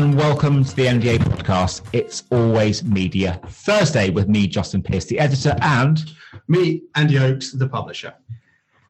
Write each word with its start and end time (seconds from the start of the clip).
And 0.00 0.16
welcome 0.16 0.64
to 0.64 0.76
the 0.76 0.86
NDA 0.86 1.18
podcast. 1.18 1.82
It's 1.92 2.22
always 2.30 2.82
media 2.82 3.38
Thursday 3.48 4.08
with 4.08 4.30
me, 4.30 4.46
Justin 4.46 4.82
Pearse, 4.82 5.04
the 5.04 5.18
editor, 5.18 5.54
and 5.60 6.02
me, 6.48 6.84
Andy 6.94 7.18
Oakes, 7.18 7.52
the 7.52 7.68
publisher. 7.68 8.14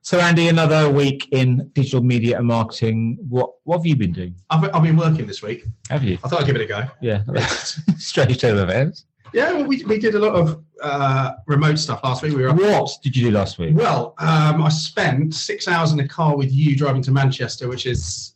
So, 0.02 0.20
Andy, 0.20 0.46
another 0.46 0.88
week 0.88 1.26
in 1.32 1.68
digital 1.74 2.00
media 2.00 2.38
and 2.38 2.46
marketing. 2.46 3.18
What 3.28 3.50
what 3.64 3.78
have 3.78 3.86
you 3.86 3.96
been 3.96 4.12
doing? 4.12 4.36
I've, 4.50 4.72
I've 4.72 4.84
been 4.84 4.96
working 4.96 5.26
this 5.26 5.42
week. 5.42 5.64
Have 5.88 6.04
you? 6.04 6.16
I 6.22 6.28
thought 6.28 6.42
I'd 6.42 6.46
give 6.46 6.54
it 6.54 6.62
a 6.62 6.66
go. 6.66 6.84
Yeah, 7.00 7.24
strange 7.98 8.38
turn 8.38 8.56
of 8.56 8.70
events. 8.70 9.06
Yeah, 9.34 9.50
well, 9.54 9.64
we, 9.64 9.82
we 9.86 9.98
did 9.98 10.14
a 10.14 10.18
lot 10.20 10.36
of 10.36 10.62
uh, 10.80 11.32
remote 11.48 11.80
stuff 11.80 12.04
last 12.04 12.22
week. 12.22 12.36
We 12.36 12.44
were 12.44 12.54
what 12.54 12.88
did 13.02 13.16
you 13.16 13.24
do 13.24 13.30
last 13.32 13.58
week? 13.58 13.76
Well, 13.76 14.14
um, 14.18 14.62
I 14.62 14.68
spent 14.68 15.34
six 15.34 15.66
hours 15.66 15.90
in 15.90 15.98
a 15.98 16.06
car 16.06 16.36
with 16.36 16.52
you 16.52 16.76
driving 16.76 17.02
to 17.02 17.10
Manchester, 17.10 17.66
which 17.66 17.86
is 17.86 18.34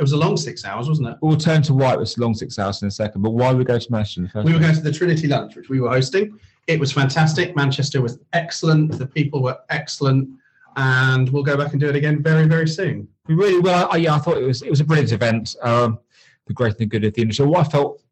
it 0.00 0.02
was 0.02 0.12
a 0.12 0.16
long 0.16 0.34
six 0.34 0.64
hours, 0.64 0.88
wasn't 0.88 1.08
it? 1.08 1.16
We'll 1.20 1.36
turn 1.36 1.60
to 1.62 1.74
why 1.74 1.92
it 1.92 1.98
was 1.98 2.16
a 2.16 2.20
long 2.22 2.32
six 2.32 2.58
hours 2.58 2.80
in 2.80 2.88
a 2.88 2.90
second. 2.90 3.20
But 3.20 3.32
why 3.32 3.52
we 3.52 3.64
go 3.64 3.78
to 3.78 3.92
Manchester? 3.92 4.42
we 4.42 4.54
were 4.54 4.58
going 4.58 4.74
to 4.74 4.80
the 4.80 4.90
Trinity 4.90 5.26
lunch, 5.26 5.56
which 5.56 5.68
we 5.68 5.78
were 5.78 5.90
hosting. 5.90 6.40
It 6.68 6.80
was 6.80 6.90
fantastic. 6.90 7.54
Manchester 7.54 8.00
was 8.00 8.18
excellent. 8.32 8.98
The 8.98 9.06
people 9.06 9.42
were 9.42 9.58
excellent, 9.68 10.30
and 10.76 11.28
we'll 11.28 11.42
go 11.42 11.54
back 11.54 11.72
and 11.72 11.80
do 11.80 11.86
it 11.86 11.96
again 11.96 12.22
very, 12.22 12.46
very 12.46 12.66
soon. 12.66 13.08
We 13.28 13.34
really 13.34 13.60
well. 13.60 13.88
I, 13.92 13.98
yeah, 13.98 14.14
I 14.14 14.18
thought 14.18 14.38
it 14.38 14.44
was 14.44 14.62
it 14.62 14.70
was 14.70 14.80
a 14.80 14.84
brilliant 14.84 15.12
event. 15.12 15.54
Um, 15.60 15.98
the 16.46 16.54
great 16.54 16.70
and 16.70 16.78
the 16.78 16.86
good 16.86 17.04
of 17.04 17.12
the 17.12 17.20
industry. 17.20 17.44
So 17.44 17.50
what 17.50 17.66
I 17.66 17.68
felt 17.68 18.02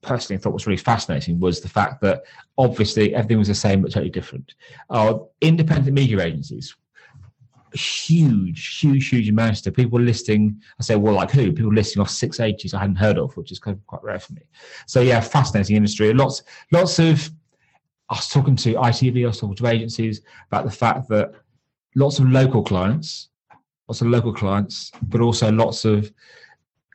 personally 0.00 0.40
thought 0.40 0.52
was 0.52 0.68
really 0.68 0.76
fascinating 0.76 1.40
was 1.40 1.60
the 1.60 1.68
fact 1.68 2.00
that 2.02 2.22
obviously 2.56 3.16
everything 3.16 3.38
was 3.38 3.48
the 3.48 3.54
same 3.54 3.82
but 3.82 3.90
totally 3.90 4.10
different. 4.10 4.54
Uh, 4.90 5.18
independent 5.40 5.92
media 5.92 6.20
agencies 6.20 6.76
huge, 7.74 8.78
huge, 8.78 9.08
huge 9.08 9.28
in 9.28 9.34
Manchester. 9.34 9.70
People 9.70 10.00
listing, 10.00 10.60
I 10.78 10.82
say, 10.82 10.96
well, 10.96 11.14
like 11.14 11.30
who? 11.30 11.52
People 11.52 11.72
listing 11.72 12.00
off 12.00 12.10
six 12.10 12.40
agencies 12.40 12.74
I 12.74 12.80
hadn't 12.80 12.96
heard 12.96 13.18
of, 13.18 13.36
which 13.36 13.52
is 13.52 13.58
kind 13.58 13.76
of 13.76 13.86
quite 13.86 14.02
rare 14.02 14.18
for 14.18 14.32
me. 14.34 14.42
So 14.86 15.00
yeah, 15.00 15.20
fascinating 15.20 15.76
industry. 15.76 16.12
Lots, 16.12 16.42
lots 16.70 16.98
of. 16.98 17.30
I 18.10 18.16
was 18.16 18.28
talking 18.28 18.56
to 18.56 18.74
ITV, 18.74 19.24
I 19.24 19.28
was 19.28 19.40
talking 19.40 19.56
to 19.56 19.66
agencies 19.68 20.20
about 20.48 20.64
the 20.66 20.70
fact 20.70 21.08
that 21.08 21.32
lots 21.94 22.18
of 22.18 22.28
local 22.28 22.62
clients, 22.62 23.30
lots 23.88 24.02
of 24.02 24.08
local 24.08 24.34
clients, 24.34 24.90
but 25.08 25.22
also 25.22 25.50
lots 25.50 25.86
of 25.86 26.12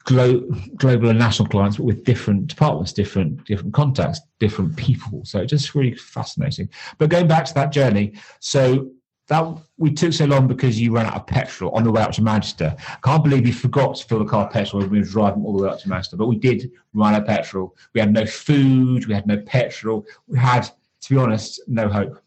glo- 0.07 0.47
global 0.77 1.09
and 1.09 1.19
national 1.19 1.47
clients, 1.49 1.77
but 1.77 1.85
with 1.85 2.03
different 2.03 2.47
departments, 2.47 2.93
different 2.93 3.45
different 3.45 3.73
contacts, 3.73 4.21
different 4.39 4.75
people. 4.75 5.21
So 5.25 5.45
just 5.45 5.75
really 5.75 5.95
fascinating. 5.95 6.69
But 6.97 7.09
going 7.09 7.27
back 7.27 7.45
to 7.45 7.53
that 7.55 7.71
journey, 7.71 8.13
so 8.39 8.89
that 9.27 9.57
we 9.77 9.91
took 9.91 10.13
so 10.13 10.25
long 10.25 10.47
because 10.47 10.79
you 10.79 10.93
ran 10.93 11.05
out 11.05 11.15
of 11.15 11.27
petrol 11.27 11.71
on 11.71 11.83
the 11.83 11.91
way 11.91 12.01
up 12.01 12.11
to 12.13 12.21
Manchester. 12.21 12.75
Can't 13.03 13.23
believe 13.23 13.45
you 13.45 13.53
forgot 13.53 13.95
to 13.97 14.05
fill 14.05 14.19
the 14.19 14.25
car 14.25 14.49
petrol 14.49 14.81
when 14.81 14.89
we 14.89 14.99
were 14.99 15.05
driving 15.05 15.43
all 15.43 15.57
the 15.57 15.63
way 15.63 15.69
up 15.69 15.79
to 15.79 15.89
Manchester. 15.89 16.17
But 16.17 16.27
we 16.27 16.37
did 16.37 16.71
run 16.93 17.13
out 17.13 17.21
of 17.21 17.27
petrol. 17.27 17.75
We 17.93 17.99
had 17.99 18.13
no 18.13 18.25
food. 18.25 19.05
We 19.05 19.13
had 19.13 19.27
no 19.27 19.37
petrol. 19.41 20.05
We 20.27 20.39
had, 20.39 20.63
to 21.01 21.09
be 21.09 21.17
honest, 21.17 21.61
no 21.67 21.89
hope. 21.89 22.21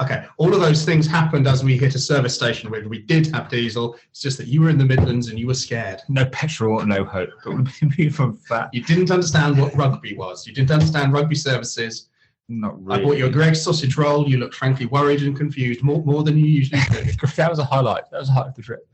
Okay, 0.00 0.24
all 0.36 0.54
of 0.54 0.60
those 0.60 0.84
things 0.84 1.04
happened 1.06 1.48
as 1.48 1.64
we 1.64 1.76
hit 1.76 1.96
a 1.96 1.98
service 1.98 2.34
station 2.34 2.70
where 2.70 2.88
we 2.88 3.00
did 3.00 3.26
have 3.34 3.48
diesel. 3.48 3.96
It's 4.10 4.20
just 4.20 4.38
that 4.38 4.46
you 4.46 4.60
were 4.60 4.70
in 4.70 4.78
the 4.78 4.84
Midlands 4.84 5.28
and 5.28 5.38
you 5.38 5.48
were 5.48 5.54
scared. 5.54 6.00
No 6.08 6.26
petrol, 6.26 6.84
no 6.86 7.04
hope. 7.04 7.30
from 8.12 8.38
that. 8.50 8.70
You 8.72 8.82
didn't 8.84 9.10
understand 9.10 9.58
what 9.58 9.74
rugby 9.74 10.16
was. 10.16 10.46
You 10.46 10.54
didn't 10.54 10.70
understand 10.70 11.12
rugby 11.12 11.34
services 11.34 12.08
not 12.48 12.82
really. 12.84 13.00
I 13.00 13.04
bought 13.04 13.16
you 13.18 13.26
a 13.26 13.30
Greggs 13.30 13.62
sausage 13.62 13.96
roll. 13.96 14.28
You 14.28 14.38
looked 14.38 14.54
frankly 14.54 14.86
worried 14.86 15.22
and 15.22 15.36
confused, 15.36 15.82
more, 15.82 16.02
more 16.04 16.22
than 16.22 16.36
you 16.36 16.46
usually 16.46 16.80
do. 16.90 17.04
that 17.36 17.50
was 17.50 17.58
a 17.58 17.64
highlight. 17.64 18.10
That 18.10 18.20
was 18.20 18.28
a 18.28 18.32
highlight 18.32 18.50
of 18.50 18.54
the 18.56 18.62
trip. 18.62 18.86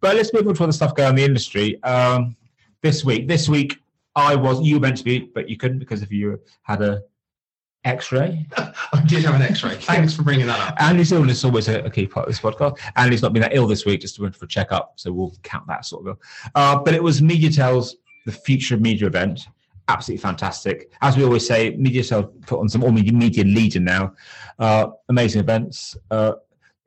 But 0.00 0.16
let's 0.16 0.32
move 0.32 0.46
on 0.46 0.54
to 0.54 0.62
other 0.62 0.72
stuff 0.72 0.94
going 0.94 1.08
on 1.08 1.12
in 1.12 1.16
the 1.16 1.24
industry. 1.24 1.82
Um, 1.82 2.36
this 2.82 3.04
week, 3.04 3.26
this 3.26 3.48
week, 3.48 3.78
I 4.14 4.36
was 4.36 4.60
you 4.62 4.76
were 4.76 4.80
meant 4.80 4.98
to 4.98 5.04
be, 5.04 5.20
but 5.20 5.48
you 5.48 5.56
couldn't 5.56 5.78
because 5.78 6.02
if 6.02 6.12
you 6.12 6.40
had 6.62 6.82
a 6.82 7.02
X-ray. 7.84 8.46
I 8.56 9.02
did 9.06 9.24
have 9.24 9.34
an 9.34 9.42
X-ray. 9.42 9.74
Thanks 9.76 10.14
for 10.14 10.22
bringing 10.22 10.46
that 10.46 10.60
up. 10.60 10.80
Andy's 10.80 11.10
illness 11.10 11.38
is 11.38 11.44
always 11.44 11.68
a, 11.68 11.80
a, 11.80 11.90
key 11.90 12.06
part 12.06 12.28
of 12.28 12.32
this 12.32 12.40
podcast. 12.40 12.78
Andy's 12.96 13.22
not 13.22 13.32
been 13.32 13.42
that 13.42 13.54
ill 13.54 13.66
this 13.66 13.84
week, 13.84 14.00
just 14.00 14.20
went 14.20 14.36
for 14.36 14.44
a 14.44 14.48
checkup, 14.48 14.92
so 14.96 15.12
we'll 15.12 15.34
count 15.42 15.66
that 15.66 15.84
sort 15.84 16.06
of. 16.06 16.18
Uh, 16.54 16.78
but 16.78 16.94
it 16.94 17.02
was 17.02 17.20
MediaTel's 17.20 17.96
the 18.24 18.32
Future 18.32 18.76
of 18.76 18.80
Media 18.80 19.08
event, 19.08 19.40
absolutely 19.88 20.22
fantastic. 20.22 20.90
As 21.00 21.16
we 21.16 21.24
always 21.24 21.46
say, 21.46 21.70
Media 21.76 22.02
MediaTel 22.02 22.46
put 22.46 22.60
on 22.60 22.68
some 22.68 22.82
all 22.84 22.92
media, 22.92 23.12
media 23.12 23.44
leader 23.44 23.80
now. 23.80 24.14
Uh, 24.58 24.88
amazing 25.08 25.40
events. 25.40 25.96
Uh, 26.10 26.34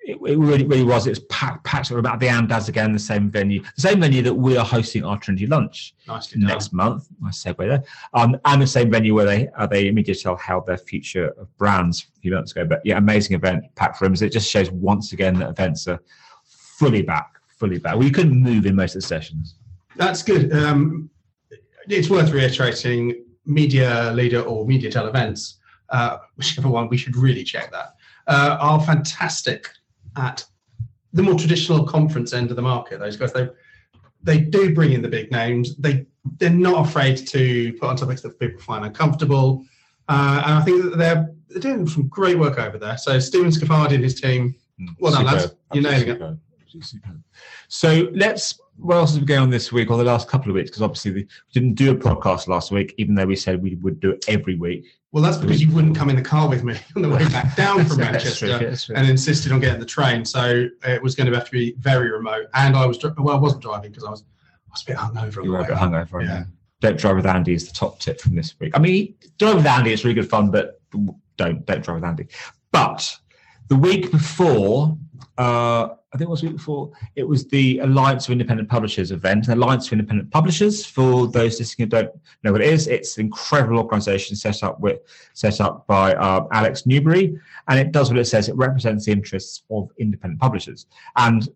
it, 0.07 0.17
it, 0.23 0.37
really, 0.37 0.65
really 0.65 0.83
was. 0.83 1.07
It 1.07 1.11
was 1.11 1.19
packed, 1.19 1.63
packed 1.63 1.89
about 1.89 2.19
the 2.19 2.27
Andaz 2.27 2.69
again, 2.69 2.93
the 2.93 2.99
same 2.99 3.31
venue, 3.31 3.61
the 3.61 3.81
same 3.81 3.99
venue 3.99 4.21
that 4.21 4.33
we 4.33 4.55
are 4.55 4.65
hosting 4.65 5.03
our 5.03 5.17
Trinity 5.17 5.47
lunch 5.47 5.95
Nicely 6.07 6.41
next 6.41 6.73
month. 6.73 7.07
Nice 7.19 7.43
segue 7.43 7.57
there. 7.57 7.83
Um, 8.13 8.37
and 8.45 8.61
the 8.61 8.67
same 8.67 8.91
venue 8.91 9.15
where 9.15 9.25
they 9.25 9.47
uh, 9.57 9.65
they 9.65 9.89
MediaTel 9.89 10.39
held 10.39 10.67
their 10.67 10.77
future 10.77 11.29
of 11.39 11.55
brands 11.57 12.05
a 12.17 12.19
few 12.21 12.33
months 12.33 12.51
ago. 12.51 12.65
But 12.65 12.81
yeah, 12.85 12.97
amazing 12.97 13.35
event, 13.35 13.63
packed 13.75 13.99
rooms. 13.99 14.21
It 14.21 14.31
just 14.31 14.49
shows 14.49 14.69
once 14.69 15.11
again 15.11 15.39
that 15.39 15.49
events 15.49 15.87
are 15.87 15.99
fully 16.45 17.01
back, 17.01 17.39
fully 17.57 17.79
back. 17.79 17.95
Well, 17.95 18.03
you 18.03 18.11
couldn't 18.11 18.39
move 18.39 18.67
in 18.67 18.75
most 18.75 18.95
of 18.95 19.01
the 19.01 19.07
sessions. 19.07 19.55
That's 19.95 20.21
good. 20.21 20.53
Um, 20.53 21.09
it's 21.87 22.09
worth 22.09 22.31
reiterating 22.31 23.25
media 23.45 24.11
leader 24.13 24.41
or 24.41 24.65
MediaTel 24.65 25.07
events, 25.07 25.59
uh, 25.89 26.17
whichever 26.35 26.69
one, 26.69 26.89
we 26.89 26.97
should 26.97 27.15
really 27.15 27.43
check 27.43 27.71
that, 27.71 27.95
uh, 28.27 28.57
are 28.59 28.81
fantastic 28.81 29.69
at 30.17 30.45
the 31.13 31.23
more 31.23 31.35
traditional 31.35 31.85
conference 31.85 32.33
end 32.33 32.49
of 32.49 32.55
the 32.55 32.61
market. 32.61 32.99
Those 32.99 33.17
guys, 33.17 33.33
they 33.33 33.49
they 34.23 34.39
do 34.39 34.73
bring 34.73 34.91
in 34.91 35.01
the 35.01 35.07
big 35.07 35.31
names. 35.31 35.75
They 35.77 36.07
they're 36.39 36.49
not 36.49 36.87
afraid 36.87 37.17
to 37.27 37.73
put 37.73 37.89
on 37.89 37.95
topics 37.95 38.21
that 38.21 38.39
people 38.39 38.59
find 38.59 38.83
uncomfortable, 38.85 39.63
uh, 40.09 40.41
and 40.45 40.55
I 40.55 40.61
think 40.61 40.83
that 40.83 40.97
they're 40.97 41.29
they're 41.49 41.59
doing 41.59 41.87
some 41.87 42.07
great 42.07 42.37
work 42.37 42.57
over 42.57 42.77
there. 42.77 42.97
So 42.97 43.19
Stephen 43.19 43.49
Scaffardi 43.49 43.95
and 43.95 44.03
his 44.03 44.19
team, 44.19 44.55
well 44.99 45.13
done, 45.13 45.25
lads. 45.25 45.55
You're 45.73 45.83
nailing 45.83 46.09
it. 46.09 46.21
So 47.69 48.09
let's 48.13 48.59
what 48.77 48.97
else 48.97 49.15
been 49.15 49.25
going 49.25 49.41
on 49.41 49.49
this 49.49 49.71
week 49.71 49.89
or 49.89 49.97
the 49.97 50.03
last 50.03 50.27
couple 50.27 50.49
of 50.49 50.55
weeks? 50.55 50.69
Because 50.69 50.81
obviously 50.81 51.11
we 51.11 51.27
didn't 51.53 51.75
do 51.75 51.91
a 51.91 51.95
podcast 51.95 52.47
last 52.47 52.71
week, 52.71 52.93
even 52.97 53.15
though 53.15 53.25
we 53.25 53.35
said 53.35 53.61
we 53.61 53.75
would 53.75 53.99
do 53.99 54.11
it 54.11 54.25
every 54.27 54.55
week. 54.55 54.85
Well, 55.11 55.23
that's 55.23 55.37
because 55.37 55.61
you 55.61 55.71
wouldn't 55.71 55.95
come 55.95 56.09
in 56.09 56.17
the 56.17 56.21
car 56.21 56.49
with 56.49 56.63
me 56.63 56.75
on 56.95 57.01
the 57.01 57.09
way 57.09 57.23
back 57.29 57.55
down 57.55 57.85
from 57.85 57.99
Manchester 57.99 58.75
and 58.93 59.09
insisted 59.09 59.53
on 59.53 59.61
getting 59.61 59.79
the 59.79 59.85
train. 59.85 60.25
So 60.25 60.67
it 60.83 61.01
was 61.01 61.15
going 61.15 61.27
to 61.27 61.33
have 61.33 61.45
to 61.45 61.51
be 61.51 61.73
very 61.79 62.11
remote. 62.11 62.47
And 62.53 62.75
I 62.75 62.85
was 62.85 63.01
well, 63.01 63.35
I 63.35 63.39
wasn't 63.39 63.61
driving 63.61 63.91
because 63.91 64.03
I 64.03 64.09
was 64.09 64.23
I 64.69 64.73
was 64.73 64.83
a 64.83 64.85
bit 64.87 64.97
hungover. 64.97 65.43
You 65.43 65.51
were 65.51 65.59
a 65.59 65.65
bit 65.65 65.77
hungover. 65.77 66.23
Yeah. 66.23 66.43
Don't 66.81 66.99
drive 66.99 67.15
with 67.15 67.25
Andy 67.25 67.53
is 67.53 67.67
the 67.67 67.73
top 67.73 67.99
tip 67.99 68.19
from 68.19 68.35
this 68.35 68.59
week. 68.59 68.73
I 68.75 68.79
mean, 68.79 69.15
drive 69.39 69.55
with 69.55 69.65
Andy 69.65 69.93
is 69.93 70.03
really 70.03 70.15
good 70.15 70.29
fun, 70.29 70.51
but 70.51 70.81
don't 70.91 71.65
don't 71.65 71.81
drive 71.81 71.95
with 71.95 72.03
Andy. 72.03 72.27
But 72.71 73.17
the 73.69 73.77
week 73.77 74.11
before. 74.11 74.97
Uh, 75.37 75.89
I 76.15 76.17
think 76.17 76.29
it 76.29 76.31
was 76.31 76.43
week 76.43 76.53
before, 76.53 76.91
it 77.17 77.27
was 77.27 77.45
the 77.49 77.79
Alliance 77.79 78.25
of 78.25 78.31
Independent 78.31 78.69
Publishers 78.69 79.11
event. 79.11 79.47
The 79.47 79.53
Alliance 79.53 79.87
of 79.87 79.91
Independent 79.91 80.31
Publishers, 80.31 80.85
for 80.85 81.27
those 81.27 81.59
listening 81.59 81.87
who 81.87 81.89
don't 81.89 82.11
know 82.41 82.53
what 82.53 82.61
it 82.61 82.69
is, 82.69 82.87
it's 82.87 83.17
an 83.17 83.25
incredible 83.25 83.79
organization 83.79 84.37
set 84.37 84.63
up 84.63 84.79
with 84.79 84.99
set 85.33 85.59
up 85.59 85.85
by 85.87 86.13
uh, 86.13 86.47
Alex 86.53 86.85
Newbury, 86.85 87.37
and 87.67 87.77
it 87.77 87.91
does 87.91 88.09
what 88.09 88.17
it 88.17 88.27
says. 88.27 88.47
It 88.47 88.55
represents 88.55 89.07
the 89.07 89.11
interests 89.11 89.63
of 89.69 89.91
independent 89.97 90.39
publishers, 90.39 90.85
and 91.17 91.49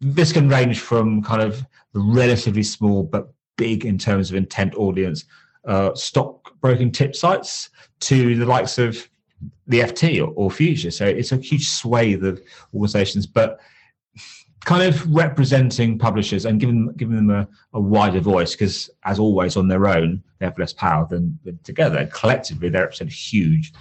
this 0.00 0.32
can 0.32 0.48
range 0.48 0.80
from 0.80 1.22
kind 1.22 1.42
of 1.42 1.62
the 1.92 2.00
relatively 2.00 2.62
small 2.62 3.02
but 3.02 3.30
big 3.58 3.84
in 3.84 3.98
terms 3.98 4.30
of 4.30 4.36
intent 4.36 4.74
audience 4.76 5.26
uh, 5.66 5.94
stockbroking 5.94 6.90
tip 6.90 7.14
sites 7.14 7.68
to 8.00 8.34
the 8.36 8.46
likes 8.46 8.78
of 8.78 9.06
the 9.66 9.80
FT 9.80 10.26
or, 10.26 10.32
or 10.36 10.50
Future. 10.50 10.90
So 10.90 11.04
it's 11.04 11.32
a 11.32 11.36
huge 11.36 11.68
swathe 11.68 12.24
of 12.24 12.40
organizations, 12.72 13.26
but 13.26 13.60
kind 14.64 14.82
of 14.82 15.14
representing 15.14 15.98
publishers 15.98 16.44
and 16.44 16.58
giving 16.60 16.92
giving 16.96 17.16
them 17.16 17.30
a, 17.30 17.48
a 17.74 17.80
wider 17.80 18.20
voice 18.20 18.52
because 18.52 18.90
as 19.04 19.18
always 19.18 19.56
on 19.56 19.68
their 19.68 19.86
own 19.86 20.22
they 20.38 20.46
have 20.46 20.58
less 20.58 20.72
power 20.72 21.06
than, 21.08 21.38
than 21.44 21.58
together. 21.62 22.08
Collectively 22.12 22.68
they 22.68 22.78
represent 22.78 23.10
a 23.10 23.14
huge 23.14 23.72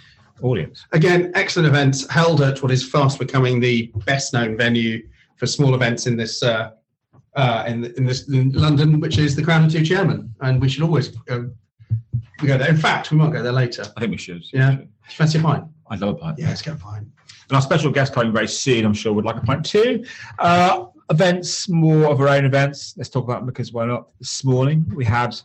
audience. 0.42 0.86
Again 0.92 1.32
excellent 1.36 1.68
events. 1.68 2.10
Held 2.10 2.42
at 2.42 2.62
what 2.62 2.72
is 2.72 2.88
fast 2.88 3.20
becoming 3.20 3.60
the 3.60 3.92
best 4.06 4.34
known 4.34 4.58
venue 4.58 5.08
for 5.38 5.48
small 5.48 5.76
events 5.76 6.08
in 6.08 6.18
this 6.18 6.44
uh, 6.44 6.72
uh, 7.36 7.64
in, 7.68 7.86
in 7.98 8.06
this 8.06 8.30
in 8.30 8.52
london 8.52 9.00
which 9.00 9.18
is 9.18 9.36
the 9.36 9.44
Crown 9.44 9.64
and 9.64 9.72
Two 9.72 9.84
Chairmen 9.84 10.34
and 10.42 10.62
we 10.62 10.70
should 10.70 10.84
always 10.84 11.10
go, 11.10 11.50
we 12.42 12.48
go 12.48 12.58
there. 12.58 12.70
In 12.70 12.78
fact 12.78 13.12
we 13.12 13.18
might 13.18 13.32
go 13.32 13.42
there 13.42 13.52
later. 13.52 13.86
I 13.98 14.02
think 14.02 14.12
we 14.12 14.18
should. 14.18 14.44
Yeah. 14.54 14.78
Fancy 15.10 15.40
a 15.40 15.42
pint 15.42 15.66
i 15.90 15.96
love 15.96 16.16
a 16.16 16.18
pint 16.20 16.40
yeah 16.40 16.48
let's 16.48 16.62
get 16.62 16.76
a 16.76 16.78
pint 16.78 17.08
and 17.50 17.56
our 17.56 17.62
special 17.62 17.92
guest 17.92 18.14
coming 18.14 18.34
very 18.34 18.48
soon, 18.48 18.86
I'm 18.86 18.94
sure, 18.94 19.14
would 19.14 19.26
like 19.26 19.38
a 19.38 19.46
point 19.46 19.66
too. 19.66 20.04
Uh, 20.40 20.86
events, 21.10 21.70
more 21.70 22.06
of 22.06 22.20
our 22.20 22.30
own 22.30 22.46
events. 22.46 22.96
Let's 22.98 23.10
talk 23.10 23.24
about 23.24 23.40
them 23.40 23.46
because 23.46 23.72
why 23.72 23.86
not? 23.86 24.08
This 24.20 24.44
morning 24.44 24.86
we 24.96 25.06
had 25.06 25.36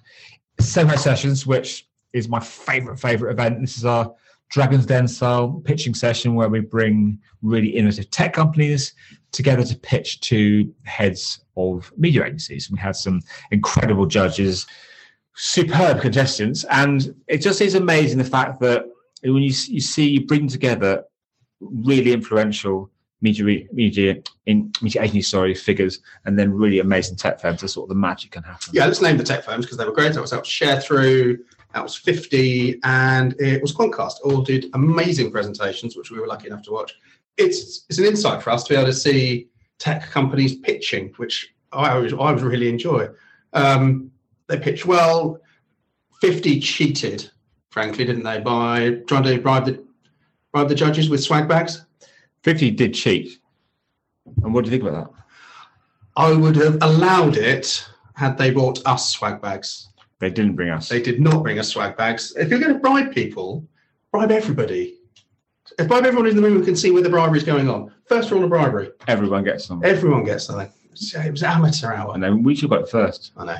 Semi 0.58 0.96
Sessions, 0.96 1.46
which 1.46 1.86
is 2.12 2.28
my 2.28 2.40
favorite, 2.40 2.98
favorite 2.98 3.32
event. 3.32 3.60
This 3.60 3.76
is 3.76 3.84
our 3.84 4.14
Dragon's 4.48 4.86
Den 4.86 5.06
style 5.06 5.62
pitching 5.64 5.94
session 5.94 6.34
where 6.34 6.48
we 6.48 6.60
bring 6.60 7.18
really 7.42 7.68
innovative 7.68 8.10
tech 8.10 8.32
companies 8.32 8.94
together 9.32 9.62
to 9.62 9.76
pitch 9.76 10.20
to 10.22 10.74
heads 10.84 11.44
of 11.56 11.92
media 11.96 12.24
agencies. 12.24 12.70
We 12.70 12.78
had 12.78 12.96
some 12.96 13.20
incredible 13.52 14.06
judges, 14.06 14.66
superb 15.36 16.00
contestants, 16.00 16.64
and 16.64 17.14
it 17.28 17.38
just 17.38 17.60
is 17.60 17.74
amazing 17.74 18.18
the 18.18 18.24
fact 18.24 18.58
that 18.60 18.86
when 19.22 19.42
you, 19.42 19.52
you 19.68 19.80
see 19.80 20.08
you 20.08 20.26
bring 20.26 20.48
together 20.48 21.04
really 21.60 22.12
influential 22.12 22.90
media 23.20 23.66
media 23.72 24.16
in 24.46 24.72
media 24.80 25.02
agency 25.02 25.22
sorry 25.22 25.54
figures 25.54 26.00
and 26.24 26.38
then 26.38 26.52
really 26.52 26.78
amazing 26.78 27.16
tech 27.16 27.38
firms 27.40 27.60
that's 27.60 27.74
sort 27.74 27.84
of 27.84 27.88
the 27.90 27.94
magic 27.94 28.32
can 28.32 28.42
happen 28.42 28.70
Yeah, 28.72 28.86
let's 28.86 29.02
name 29.02 29.18
the 29.18 29.24
tech 29.24 29.44
firms 29.44 29.66
because 29.66 29.76
they 29.76 29.84
were 29.84 29.92
great. 29.92 30.14
That 30.14 30.22
was, 30.22 30.30
that 30.30 30.40
was 30.40 30.48
Sharethrough, 30.48 31.38
that 31.74 31.82
was 31.82 31.96
50, 31.96 32.80
and 32.82 33.34
it 33.38 33.62
was 33.62 33.74
Quantcast. 33.74 34.14
All 34.24 34.42
did 34.42 34.66
amazing 34.74 35.30
presentations, 35.30 35.96
which 35.96 36.10
we 36.10 36.18
were 36.18 36.26
lucky 36.26 36.48
enough 36.48 36.62
to 36.62 36.72
watch. 36.72 36.94
It's 37.36 37.84
it's 37.88 37.98
an 37.98 38.06
insight 38.06 38.42
for 38.42 38.50
us 38.50 38.64
to 38.64 38.70
be 38.70 38.76
able 38.76 38.86
to 38.86 38.92
see 38.92 39.48
tech 39.78 40.02
companies 40.10 40.56
pitching, 40.56 41.12
which 41.16 41.54
I 41.72 41.90
always 41.90 42.12
I 42.12 42.32
would 42.32 42.42
really 42.42 42.68
enjoy. 42.68 43.08
Um, 43.52 44.10
they 44.48 44.58
pitched 44.58 44.86
well. 44.86 45.40
50 46.20 46.60
cheated, 46.60 47.30
frankly, 47.70 48.04
didn't 48.04 48.24
they, 48.24 48.40
by 48.40 48.98
trying 49.06 49.24
to 49.24 49.40
bribe 49.40 49.66
the 49.66 49.84
bribe 50.52 50.68
the 50.68 50.74
judges 50.74 51.08
with 51.08 51.22
swag 51.22 51.48
bags? 51.48 51.86
50 52.42 52.70
did 52.70 52.94
cheat 52.94 53.38
and 54.42 54.54
what 54.54 54.64
do 54.64 54.70
you 54.70 54.78
think 54.78 54.88
about 54.88 55.12
that 55.14 55.22
I 56.16 56.32
would 56.32 56.56
have 56.56 56.78
allowed 56.82 57.36
it 57.36 57.86
had 58.14 58.36
they 58.36 58.50
brought 58.50 58.84
us 58.86 59.10
swag 59.10 59.40
bags. 59.40 59.88
they 60.18 60.30
didn't 60.30 60.56
bring 60.56 60.70
us 60.70 60.88
They 60.88 61.00
did 61.00 61.20
not 61.20 61.42
bring 61.42 61.58
us 61.58 61.68
swag 61.68 61.96
bags. 61.96 62.34
If 62.36 62.50
you're 62.50 62.58
going 62.58 62.74
to 62.74 62.78
bribe 62.78 63.12
people, 63.12 63.66
bribe 64.12 64.30
everybody. 64.30 64.98
If 65.78 65.88
bribe 65.88 66.04
everyone 66.04 66.28
in 66.28 66.36
the 66.36 66.42
room 66.42 66.58
who 66.58 66.64
can 66.64 66.76
see 66.76 66.90
where 66.90 67.02
the 67.02 67.08
bribery 67.08 67.38
is 67.38 67.44
going 67.44 67.70
on. 67.70 67.92
First 68.06 68.30
rule 68.30 68.42
of 68.42 68.50
bribery: 68.50 68.90
everyone 69.06 69.44
gets 69.44 69.64
something. 69.64 69.88
everyone 69.88 70.24
gets 70.24 70.44
something. 70.44 70.70
It 70.92 71.30
was 71.30 71.42
amateur 71.42 71.92
hour. 71.92 72.12
and 72.14 72.22
then 72.22 72.42
we 72.42 72.54
should 72.54 72.68
got 72.68 72.82
it 72.82 72.88
first 72.88 73.32
I 73.36 73.44
know. 73.44 73.58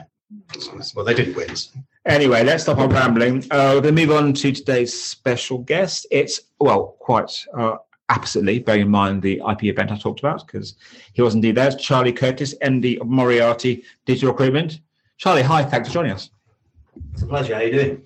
Well, 0.94 1.04
they 1.04 1.14
didn't 1.14 1.36
win. 1.36 1.54
so. 1.54 1.78
Anyway, 2.06 2.42
let's 2.42 2.62
stop 2.62 2.78
our 2.78 2.88
rambling. 2.88 3.44
Uh, 3.50 3.72
we're 3.74 3.82
going 3.82 3.94
to 3.94 4.06
move 4.06 4.16
on 4.16 4.32
to 4.32 4.52
today's 4.52 4.98
special 4.98 5.58
guest. 5.58 6.06
It's, 6.10 6.40
well, 6.58 6.96
quite 6.98 7.30
uh, 7.54 7.76
oppositely, 8.08 8.58
bearing 8.58 8.82
in 8.82 8.88
mind 8.88 9.20
the 9.20 9.42
IP 9.50 9.64
event 9.64 9.92
I 9.92 9.98
talked 9.98 10.20
about, 10.20 10.46
because 10.46 10.76
he 11.12 11.20
was 11.20 11.34
indeed 11.34 11.56
there. 11.56 11.68
It's 11.68 11.76
Charlie 11.76 12.12
Curtis, 12.12 12.54
MD 12.62 12.98
of 13.00 13.06
Moriarty 13.06 13.84
Digital 14.06 14.30
Recruitment. 14.30 14.80
Charlie, 15.18 15.42
hi, 15.42 15.62
thanks 15.62 15.88
for 15.88 15.94
joining 15.94 16.12
us. 16.12 16.30
It's 17.12 17.22
a 17.22 17.26
pleasure. 17.26 17.54
How 17.54 17.60
are 17.60 17.64
you 17.64 17.72
doing? 17.72 18.02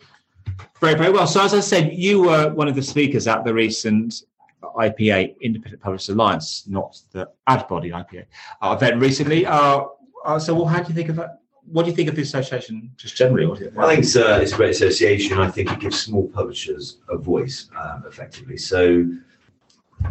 Very, 0.81 0.95
very 0.95 1.13
well. 1.13 1.29
So, 1.29 1.45
as 1.45 1.55
I 1.55 1.61
said, 1.61 1.93
you 1.93 2.23
were 2.23 2.53
one 2.53 2.67
of 2.67 2.75
the 2.75 2.83
speakers 2.83 3.29
at 3.29 3.45
the 3.45 3.55
recent 3.55 4.25
IPA, 4.61 5.41
Independent 5.41 5.81
Publishers 5.81 6.09
Alliance, 6.09 6.65
not 6.67 7.01
the 7.13 7.29
ad 7.47 7.69
body 7.69 7.91
IPA 7.91 8.27
uh, 8.61 8.75
event 8.77 9.01
recently. 9.01 9.47
Uh, 9.47 9.85
uh, 10.25 10.39
so, 10.41 10.53
well, 10.53 10.67
how 10.67 10.83
do 10.83 10.89
you 10.89 10.95
think 10.95 11.11
of 11.11 11.17
that? 11.17 11.39
What 11.67 11.85
do 11.85 11.91
you 11.91 11.97
think 11.97 12.09
of 12.09 12.17
the 12.17 12.23
association 12.23 12.91
just 12.97 13.17
generally? 13.17 13.47
I 13.47 13.89
think 13.89 14.01
it's, 14.01 14.17
uh, 14.17 14.39
it's 14.43 14.53
a 14.53 14.57
great 14.57 14.71
association. 14.71 15.39
I 15.39 15.51
think 15.51 15.73
it 15.73 15.81
gives 15.81 16.01
small 16.01 16.29
publishers 16.29 16.99
a 17.09 17.17
voice, 17.17 17.69
um, 17.81 18.05
effectively. 18.07 18.59
So 18.59 19.07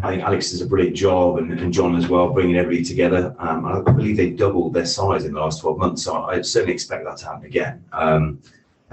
I 0.01 0.09
think 0.09 0.23
Alex 0.23 0.51
does 0.51 0.61
a 0.61 0.65
brilliant 0.65 0.95
job, 0.95 1.37
and, 1.37 1.59
and 1.59 1.71
John 1.71 1.95
as 1.95 2.07
well, 2.07 2.29
bringing 2.29 2.57
everybody 2.57 2.83
together. 2.83 3.35
Um, 3.37 3.65
I 3.65 3.81
believe 3.81 4.17
they 4.17 4.31
doubled 4.31 4.73
their 4.73 4.85
size 4.85 5.25
in 5.25 5.33
the 5.33 5.39
last 5.39 5.61
12 5.61 5.77
months, 5.77 6.03
so 6.03 6.23
I 6.23 6.41
certainly 6.41 6.73
expect 6.73 7.05
that 7.05 7.17
to 7.17 7.25
happen 7.25 7.45
again. 7.45 7.83
Um, 7.93 8.39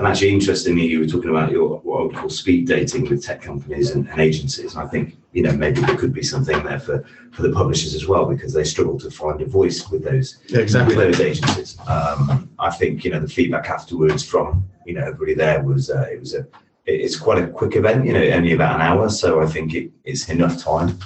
and 0.01 0.09
actually, 0.09 0.31
interestingly, 0.31 0.87
you 0.87 1.01
were 1.01 1.07
talking 1.07 1.29
about 1.29 1.51
your 1.51 1.79
what 1.81 2.01
I 2.01 2.03
would 2.05 2.17
call 2.17 2.31
speed 2.31 2.67
dating 2.67 3.11
with 3.11 3.23
tech 3.23 3.43
companies 3.43 3.91
and, 3.91 4.09
and 4.09 4.19
agencies. 4.19 4.75
And 4.75 4.83
I 4.83 4.87
think 4.87 5.19
you 5.33 5.43
know 5.43 5.53
maybe 5.53 5.83
there 5.83 5.95
could 5.95 6.15
be 6.15 6.23
something 6.23 6.65
there 6.65 6.81
for, 6.81 7.05
for 7.33 7.43
the 7.43 7.53
publishers 7.53 7.95
as 7.95 8.09
well 8.09 8.25
because 8.25 8.55
they 8.55 8.65
struggle 8.65 8.99
to 8.99 9.11
find 9.11 9.43
a 9.43 9.45
voice 9.45 9.91
with 9.91 10.03
those 10.03 10.39
Yeah, 10.49 10.61
with 10.61 10.97
those 10.97 11.21
agencies. 11.21 11.79
Um, 11.87 12.49
I 12.59 12.71
think 12.71 13.05
you 13.05 13.11
know 13.11 13.21
the 13.21 13.29
feedback 13.29 13.69
afterwards 13.69 14.25
from 14.25 14.67
you 14.87 14.95
know 14.95 15.03
everybody 15.03 15.35
there 15.35 15.63
was 15.63 15.91
uh, 15.91 16.09
it 16.11 16.19
was 16.19 16.33
a 16.33 16.47
it's 16.87 17.19
quite 17.19 17.37
a 17.37 17.49
quick 17.49 17.77
event. 17.77 18.07
You 18.07 18.15
know, 18.15 18.23
only 18.23 18.55
about 18.55 18.77
an 18.77 18.81
hour, 18.81 19.11
so 19.11 19.43
I 19.43 19.47
think 19.47 19.75
it, 19.75 19.91
it's 20.05 20.31
enough 20.31 20.65
time 20.65 20.99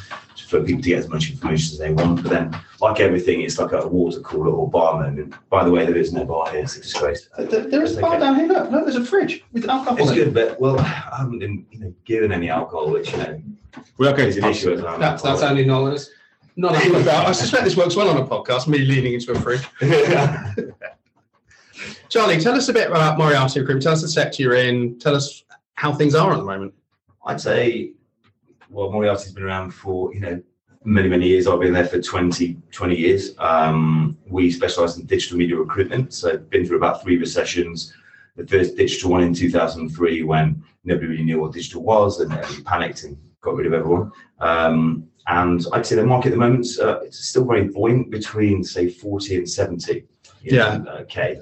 for 0.60 0.64
people 0.64 0.82
to 0.82 0.88
get 0.88 0.98
as 0.98 1.08
much 1.08 1.30
information 1.30 1.72
as 1.72 1.78
they 1.78 1.92
want. 1.92 2.22
But 2.22 2.30
then, 2.30 2.56
like 2.80 3.00
everything, 3.00 3.42
it's 3.42 3.58
like 3.58 3.72
a 3.72 3.86
water 3.86 4.20
cooler 4.20 4.50
or 4.50 4.70
bar 4.70 5.02
moment. 5.02 5.34
By 5.50 5.64
the 5.64 5.70
way, 5.70 5.84
there 5.86 5.96
is 5.96 6.12
no 6.12 6.24
bar 6.24 6.50
here. 6.50 6.60
It's 6.62 6.76
a 6.76 6.82
disgrace. 6.82 7.28
There- 7.36 7.66
There 7.68 7.82
is 7.82 7.96
a 7.96 8.00
bar 8.00 8.18
down 8.20 8.36
here. 8.36 8.46
Look, 8.46 8.70
look, 8.70 8.84
there's 8.84 8.96
a 8.96 9.04
fridge 9.04 9.44
with 9.52 9.68
alcohol 9.68 9.98
It's 9.98 10.10
in 10.10 10.14
good, 10.16 10.34
but 10.34 10.60
well, 10.60 10.78
I 10.78 11.16
haven't 11.18 11.38
been 11.40 11.66
you 11.70 11.80
know 11.80 11.94
given 12.04 12.32
any 12.32 12.48
alcohol, 12.50 12.90
which 12.90 13.10
you 13.12 13.18
know 13.18 13.40
We 13.98 14.06
are 14.08 14.12
going 14.16 14.28
is 14.28 14.36
an 14.36 14.44
issue. 14.44 14.72
issue. 14.72 14.86
at 14.86 15.00
That's, 15.00 15.22
that's 15.22 15.42
only 15.42 15.64
knowledge. 15.64 16.02
Not 16.56 16.74
I 16.76 17.32
suspect 17.32 17.64
this 17.64 17.76
works 17.76 17.96
well 17.96 18.08
on 18.08 18.16
a 18.16 18.24
podcast, 18.26 18.68
me 18.68 18.78
leaning 18.78 19.14
into 19.14 19.32
a 19.32 19.40
fridge. 19.40 19.66
Charlie, 22.08 22.38
tell 22.38 22.54
us 22.54 22.68
a 22.68 22.72
bit 22.72 22.88
about 22.88 23.18
Moriarty 23.18 23.58
Recruitment. 23.58 23.82
Tell 23.82 23.92
us 23.92 24.02
the 24.02 24.08
sector 24.08 24.40
you're 24.42 24.54
in. 24.54 24.96
Tell 25.00 25.16
us 25.16 25.42
how 25.74 25.92
things 25.92 26.14
are 26.14 26.32
at 26.32 26.36
the 26.36 26.44
moment. 26.44 26.72
I'd 27.26 27.40
say, 27.40 27.90
well, 28.74 28.90
Moriarty's 28.90 29.32
been 29.32 29.44
around 29.44 29.70
for, 29.70 30.12
you 30.12 30.20
know, 30.20 30.42
many, 30.84 31.08
many 31.08 31.28
years. 31.28 31.46
I've 31.46 31.60
been 31.60 31.72
there 31.72 31.86
for 31.86 32.00
20, 32.00 32.58
20 32.72 32.96
years. 32.96 33.34
Um, 33.38 34.18
we 34.28 34.50
specialize 34.50 34.98
in 34.98 35.06
digital 35.06 35.38
media 35.38 35.56
recruitment. 35.56 36.12
So 36.12 36.36
been 36.36 36.66
through 36.66 36.78
about 36.78 37.02
three 37.02 37.16
recessions. 37.16 37.94
The 38.36 38.46
first 38.46 38.76
digital 38.76 39.12
one 39.12 39.22
in 39.22 39.32
2003 39.32 40.24
when 40.24 40.62
nobody 40.82 41.06
really 41.06 41.22
knew 41.22 41.40
what 41.40 41.52
digital 41.52 41.82
was 41.84 42.18
and 42.20 42.32
everybody 42.32 42.62
panicked 42.64 43.04
and 43.04 43.16
got 43.40 43.54
rid 43.54 43.66
of 43.68 43.74
everyone. 43.74 44.10
Um, 44.40 45.08
and 45.28 45.64
I'd 45.72 45.86
say 45.86 45.94
the 45.94 46.04
market 46.04 46.28
at 46.28 46.32
the 46.32 46.38
moment, 46.38 46.66
uh, 46.82 46.98
it's 47.00 47.28
still 47.28 47.44
very 47.46 47.68
buoyant 47.68 48.10
between 48.10 48.64
say 48.64 48.88
40 48.90 49.36
and 49.36 49.48
70. 49.48 49.92
you 49.94 50.56
Yeah. 50.56 50.78
know, 50.78 50.90
Okay. 51.02 51.40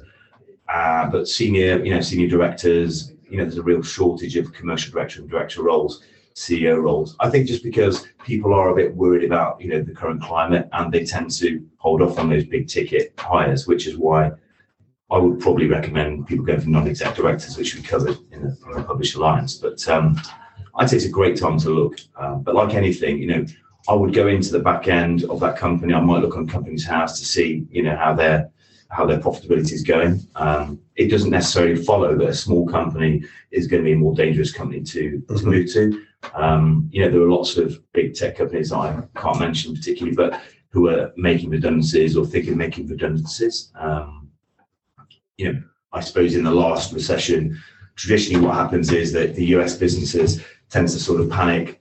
Uh, 0.73 1.09
but 1.11 1.27
senior, 1.27 1.83
you 1.85 1.93
know, 1.95 2.01
senior 2.01 2.29
directors, 2.29 3.13
you 3.29 3.39
know, 3.39 3.45
there's 3.45 3.59
a 3.59 3.63
real 3.63 3.83
shortage 3.83 4.37
of 4.37 4.53
commercial 4.53 4.93
director 4.93 5.21
and 5.21 5.29
director 5.29 5.63
roles, 5.63 6.03
CEO 6.35 6.83
roles. 6.83 7.17
I 7.21 7.31
think 7.31 7.47
just 7.47 7.63
because 7.63 8.07
people 8.25 8.55
are 8.55 8.71
a 8.71 8.75
bit 8.75 8.95
worried 8.95 9.25
about, 9.25 9.61
you 9.61 9.69
know, 9.69 9.83
the 9.83 9.95
current 9.95 10.23
climate 10.23 10.69
and 10.73 10.93
they 10.93 11.05
tend 11.05 11.31
to 11.39 11.65
hold 11.79 12.03
off 12.03 12.19
on 12.19 12.31
those 12.31 12.45
big 12.45 12.69
ticket 12.69 13.15
hires, 13.19 13.67
which 13.67 13.87
is 13.87 13.97
why 13.97 14.31
I 15.11 15.19
would 15.19 15.41
probably 15.41 15.67
recommend 15.67 16.27
people 16.27 16.45
go 16.45 16.59
for 16.59 16.69
non-exec 16.69 17.15
directors, 17.15 17.57
which 17.57 17.75
we 17.75 17.83
covered 17.83 18.17
in 18.31 18.43
the, 18.43 18.57
in 18.67 18.73
the 18.73 19.13
Alliance. 19.17 19.57
But 19.57 19.87
um, 19.89 20.21
I'd 20.77 20.89
say 20.89 20.97
it's 20.97 21.05
a 21.05 21.11
great 21.11 21.37
time 21.37 21.59
to 21.61 21.71
look. 21.71 21.99
Um, 22.17 22.43
but 22.43 22.55
like 22.55 22.75
anything, 22.75 23.19
you 23.19 23.27
know, 23.27 23.45
I 23.89 23.95
would 23.95 24.15
go 24.15 24.29
into 24.29 24.53
the 24.53 24.61
back 24.61 24.89
end 24.89 25.25
of 25.25 25.41
that 25.41 25.57
company. 25.57 25.93
I 25.93 26.01
might 26.01 26.23
look 26.23 26.37
on 26.37 26.47
Companies 26.47 26.87
House 26.87 27.19
to 27.19 27.27
see, 27.27 27.67
you 27.71 27.83
know, 27.83 27.97
how 27.97 28.15
their 28.15 28.51
how 28.93 29.07
their 29.07 29.19
profitability 29.19 29.73
is 29.73 29.83
going. 29.83 30.21
Um, 30.37 30.79
it 30.97 31.09
doesn't 31.09 31.31
necessarily 31.31 31.83
follow 31.83 32.15
that 32.17 32.29
a 32.29 32.35
small 32.35 32.67
company 32.69 33.25
is 33.51 33.67
going 33.67 33.83
to 33.83 33.87
be 33.87 33.93
a 33.93 33.97
more 33.97 34.15
dangerous 34.15 34.53
company 34.53 34.83
to, 34.83 35.19
to 35.29 35.35
Mhm. 35.35 35.45
move 35.45 35.73
to. 35.73 36.03
Um, 36.35 36.89
you 36.93 37.03
know, 37.03 37.11
there 37.11 37.21
are 37.21 37.31
lots 37.31 37.57
of 37.57 37.81
big 37.93 38.15
tech 38.15 38.37
companies 38.37 38.73
I 38.73 39.03
can't 39.17 39.41
mention 39.41 39.75
particularly, 39.75 40.17
but 40.17 40.41
who 40.71 40.89
are 40.89 41.13
making 41.17 41.51
redundancies 41.51 42.17
or 42.17 42.25
thinking 42.25 42.53
of 42.53 42.59
making 42.59 42.89
redundancies. 42.89 43.71
Um, 43.79 44.31
you 45.37 45.53
know, 45.53 45.63
I 45.93 46.01
suppose 46.01 46.35
in 46.35 46.45
the 46.45 46.51
last 46.51 46.93
recession, 46.93 47.61
traditionally 47.97 48.45
what 48.45 48.55
happens 48.55 48.91
is 48.91 49.13
that 49.13 49.35
the 49.35 49.45
US 49.57 49.77
businesses 49.77 50.43
tends 50.71 50.95
to 50.95 51.01
sort 51.01 51.21
of 51.21 51.31
panic. 51.31 51.81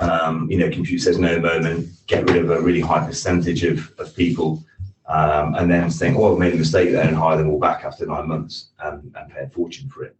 Um, 0.00 0.48
you 0.48 0.58
know, 0.58 0.70
compute 0.70 1.02
says 1.02 1.18
no 1.18 1.40
moment, 1.40 1.88
get 2.06 2.30
rid 2.30 2.36
of 2.36 2.50
a 2.50 2.60
really 2.60 2.80
high 2.80 3.04
percentage 3.04 3.64
of, 3.64 3.92
of 3.98 4.14
people, 4.14 4.64
um, 5.08 5.56
and 5.56 5.68
then 5.68 5.90
think, 5.90 6.16
oh, 6.16 6.32
I've 6.32 6.38
made 6.38 6.54
a 6.54 6.56
mistake 6.56 6.92
there 6.92 7.08
and 7.08 7.16
hire 7.16 7.36
them 7.36 7.50
all 7.50 7.58
back 7.58 7.84
after 7.84 8.06
nine 8.06 8.28
months 8.28 8.70
and, 8.78 9.12
and 9.16 9.32
pay 9.32 9.40
a 9.40 9.48
fortune 9.48 9.88
for 9.88 10.04
it. 10.04 10.14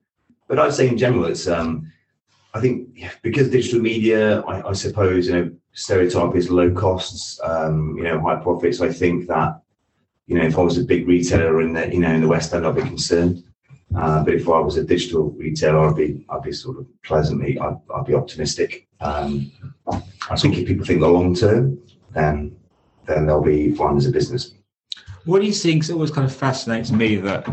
But 0.49 0.59
I'd 0.59 0.75
say 0.75 0.89
in 0.89 0.99
general, 0.99 1.27
it's, 1.27 1.47
um, 1.47 1.93
I 2.55 2.61
think 2.61 2.89
because 3.23 3.51
digital 3.51 3.81
media, 3.81 4.41
I, 4.41 4.71
I 4.71 4.73
suppose, 4.73 5.27
you 5.27 5.33
know, 5.33 5.51
stereotype 5.73 6.35
is 6.35 6.51
low 6.51 6.71
costs, 6.73 7.39
um, 7.45 7.97
you 7.97 8.05
know, 8.05 8.21
high 8.21 8.37
profits. 8.37 8.81
I 8.81 8.91
think 8.93 9.29
that, 9.29 9.61
you 10.27 10.37
know, 10.37 10.45
if 10.45 10.59
I 10.59 10.63
was 10.63 10.79
a 10.79 10.85
big 10.85 11.07
retailer 11.07 11.61
in 11.61 11.73
the, 11.75 11.93
you 11.93 12.01
know, 12.01 12.11
in 12.11 12.23
the 12.23 12.29
West 12.29 12.53
End, 12.55 12.67
I'd 12.67 12.75
be 12.75 12.83
concerned. 12.83 13.45
Uh, 13.97 14.23
but 14.23 14.35
if 14.35 14.49
I 14.49 14.61
was 14.61 14.77
a 14.77 14.85
digital 14.85 15.31
retailer, 15.31 15.89
I'd 15.89 15.97
be, 15.97 16.25
I'd 16.29 16.43
be 16.43 16.53
sort 16.53 16.79
of 16.79 16.87
pleasantly, 17.03 17.59
I'd, 17.59 17.77
I'd 17.95 18.07
be 18.07 18.15
optimistic. 18.15 18.87
Um, 19.01 19.51
I 20.31 20.37
think 20.37 20.59
if 20.59 20.67
people 20.67 20.85
think 20.85 21.01
the 21.01 21.09
long 21.09 21.35
term, 21.35 21.79
then, 22.13 22.57
then 23.07 23.27
they'll 23.27 23.43
be 23.43 23.75
fine 23.75 23.97
as 23.97 24.07
a 24.07 24.11
business. 24.11 24.53
What 25.29 25.43
do 25.43 25.47
you 25.47 25.53
think? 25.53 25.85
It 25.85 25.93
always 25.93 26.11
kind 26.11 26.27
of 26.27 26.35
fascinates 26.35 26.91
me 26.91 27.17
that 27.17 27.47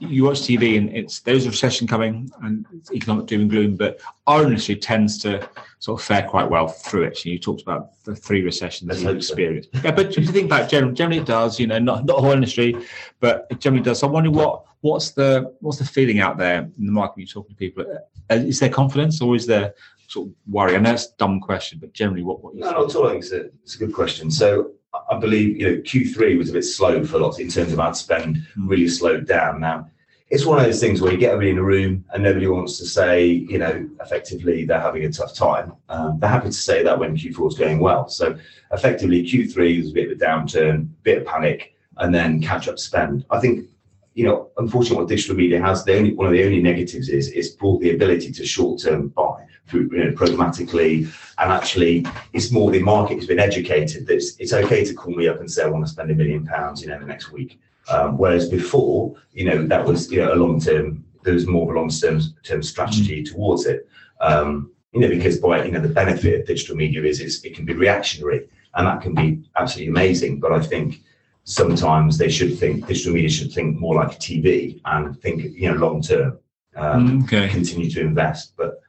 you 0.00 0.24
watch 0.24 0.40
TV 0.40 0.76
and 0.76 0.90
it's 0.90 1.20
there's 1.20 1.46
a 1.46 1.50
recession 1.50 1.86
coming 1.86 2.28
and 2.42 2.66
it's 2.74 2.90
economic 2.90 3.26
doom 3.26 3.42
and 3.42 3.50
gloom, 3.50 3.76
but 3.76 4.00
our 4.26 4.42
industry 4.42 4.74
tends 4.74 5.18
to 5.18 5.48
sort 5.78 6.00
of 6.00 6.04
fare 6.04 6.24
quite 6.28 6.50
well 6.50 6.66
through 6.66 7.04
it. 7.04 7.24
You 7.24 7.38
talked 7.38 7.62
about 7.62 7.90
the 8.02 8.16
three 8.16 8.42
recessions 8.42 8.88
Let's 8.88 9.02
you've 9.02 9.12
hope 9.12 9.22
so. 9.22 9.34
experienced. 9.34 9.68
Yeah, 9.84 9.92
but 9.92 10.06
if 10.06 10.18
you 10.18 10.26
think 10.32 10.46
about 10.46 10.68
generally, 10.68 10.94
generally 10.94 11.20
it 11.22 11.26
does. 11.26 11.60
You 11.60 11.68
know, 11.68 11.78
not 11.78 12.04
not 12.06 12.16
the 12.16 12.22
whole 12.22 12.32
industry, 12.32 12.74
but 13.20 13.46
it 13.50 13.60
generally 13.60 13.84
does. 13.84 14.00
So 14.00 14.08
I'm 14.08 14.12
wondering 14.12 14.34
what 14.34 14.64
what's 14.80 15.12
the 15.12 15.54
what's 15.60 15.78
the 15.78 15.84
feeling 15.86 16.18
out 16.18 16.38
there 16.38 16.68
in 16.76 16.86
the 16.86 16.92
market 16.92 17.20
you're 17.20 17.28
talking 17.28 17.54
to 17.54 17.56
people? 17.56 17.84
Uh, 18.30 18.34
Is 18.34 18.58
there 18.58 18.68
confidence 18.68 19.22
or 19.22 19.36
is 19.36 19.46
there 19.46 19.74
sort 20.08 20.26
of 20.26 20.34
worry? 20.50 20.74
I 20.74 20.80
know 20.80 20.92
it's 20.94 21.06
a 21.06 21.16
dumb 21.18 21.38
question, 21.38 21.78
but 21.78 21.92
generally, 21.92 22.24
what 22.24 22.42
what 22.42 22.56
you 22.56 22.62
No, 22.62 22.72
not 22.72 22.90
at 22.90 22.96
all. 22.96 23.06
It's 23.10 23.30
a, 23.30 23.44
it's 23.62 23.76
a 23.76 23.78
good 23.78 23.94
question. 23.94 24.28
So 24.28 24.72
I- 24.94 25.18
believe 25.18 25.56
you 25.58 25.66
know 25.70 25.76
Q3 25.82 26.36
was 26.38 26.50
a 26.50 26.52
bit 26.54 26.64
slow 26.64 27.04
for 27.04 27.18
lots 27.18 27.38
in 27.38 27.48
terms 27.48 27.72
of 27.72 27.78
ad 27.78 27.96
spend, 27.96 28.36
Mm. 28.56 28.68
really 28.68 28.88
slowed 28.88 29.26
down. 29.26 29.60
Now 29.60 29.86
it's 30.30 30.46
one 30.46 30.58
of 30.58 30.64
those 30.64 30.80
things 30.80 31.00
where 31.00 31.12
you 31.12 31.18
get 31.18 31.32
everybody 31.32 31.50
in 31.50 31.58
a 31.58 31.62
room 31.62 32.04
and 32.12 32.22
nobody 32.22 32.46
wants 32.46 32.78
to 32.78 32.86
say 32.86 33.26
you 33.26 33.58
know 33.58 33.88
effectively 34.00 34.64
they're 34.64 34.80
having 34.80 35.04
a 35.04 35.12
tough 35.12 35.34
time. 35.34 35.72
Um, 35.88 36.18
they're 36.18 36.30
happy 36.30 36.48
to 36.48 36.52
say 36.52 36.82
that 36.82 36.98
when 36.98 37.16
Q4 37.16 37.48
is 37.48 37.58
going 37.58 37.78
well. 37.80 38.08
So 38.08 38.36
effectively 38.72 39.22
Q3 39.22 39.78
was 39.78 39.90
a 39.90 39.94
bit 39.94 40.10
of 40.10 40.18
a 40.18 40.24
downturn, 40.24 40.88
bit 41.02 41.18
of 41.18 41.26
panic, 41.26 41.74
and 41.98 42.14
then 42.14 42.40
catch 42.40 42.68
up 42.68 42.78
spend. 42.78 43.24
I 43.30 43.38
think. 43.40 43.68
You 44.14 44.26
know, 44.26 44.50
unfortunately, 44.58 44.98
what 44.98 45.08
digital 45.08 45.34
media 45.34 45.58
has, 45.62 45.84
the 45.86 45.96
only 45.96 46.12
one 46.12 46.26
of 46.26 46.34
the 46.34 46.44
only 46.44 46.60
negatives 46.60 47.08
is 47.08 47.28
it's 47.30 47.48
brought 47.48 47.80
the 47.80 47.94
ability 47.94 48.30
to 48.32 48.44
short-term 48.44 49.08
buy 49.08 49.46
through 49.66 49.88
you 49.92 50.04
know, 50.04 50.10
programmatically, 50.12 51.12
and 51.38 51.52
actually 51.52 52.06
it's 52.32 52.50
more 52.50 52.70
the 52.70 52.82
market 52.82 53.16
has 53.16 53.26
been 53.26 53.38
educated 53.38 54.06
that 54.06 54.14
it's, 54.14 54.36
it's 54.38 54.52
okay 54.52 54.84
to 54.84 54.94
call 54.94 55.14
me 55.14 55.28
up 55.28 55.40
and 55.40 55.50
say 55.50 55.64
I 55.64 55.68
want 55.68 55.84
to 55.86 55.90
spend 55.90 56.10
a 56.10 56.14
million 56.14 56.46
pounds, 56.46 56.82
you 56.82 56.88
know, 56.88 56.98
the 56.98 57.06
next 57.06 57.32
week. 57.32 57.60
Um, 57.88 58.16
whereas 58.16 58.48
before, 58.48 59.16
you 59.32 59.44
know, 59.44 59.66
that 59.66 59.84
was 59.84 60.10
you 60.10 60.20
know 60.20 60.32
a 60.32 60.36
long 60.36 60.60
term. 60.60 61.04
There 61.24 61.34
was 61.34 61.46
more 61.46 61.70
of 61.70 61.76
a 61.76 61.78
long 61.78 61.88
term 61.88 62.20
term 62.42 62.62
strategy 62.62 63.22
towards 63.22 63.66
it. 63.66 63.88
Um, 64.20 64.70
you 64.92 65.00
know, 65.00 65.08
because 65.08 65.38
by 65.38 65.64
you 65.64 65.72
know 65.72 65.80
the 65.80 65.88
benefit 65.88 66.40
of 66.40 66.46
digital 66.46 66.76
media 66.76 67.02
is 67.02 67.20
it's, 67.20 67.42
it 67.44 67.54
can 67.54 67.64
be 67.64 67.74
reactionary, 67.74 68.48
and 68.74 68.86
that 68.86 69.00
can 69.00 69.14
be 69.14 69.42
absolutely 69.56 69.90
amazing. 69.90 70.38
But 70.38 70.52
I 70.52 70.60
think 70.60 71.02
sometimes 71.44 72.18
they 72.18 72.28
should 72.28 72.58
think 72.58 72.86
digital 72.86 73.14
media 73.14 73.30
should 73.30 73.52
think 73.52 73.78
more 73.78 73.96
like 73.96 74.20
TV 74.20 74.80
and 74.84 75.20
think 75.20 75.42
you 75.42 75.70
know 75.70 75.78
long 75.78 76.02
term. 76.02 76.38
Um, 76.74 77.24
okay. 77.24 77.48
continue 77.48 77.90
to 77.90 78.00
invest. 78.00 78.54
But 78.56 78.80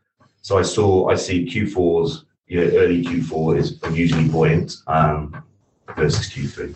so 0.43 0.57
I 0.59 0.61
saw, 0.61 1.09
I 1.09 1.15
see 1.15 1.45
Q4's, 1.45 2.25
you 2.47 2.59
know, 2.59 2.77
early 2.77 3.01
Q4 3.03 3.57
is 3.57 3.79
unusually 3.83 4.27
buoyant 4.27 4.75
um, 4.87 5.41
versus 5.97 6.29
Q3. 6.29 6.75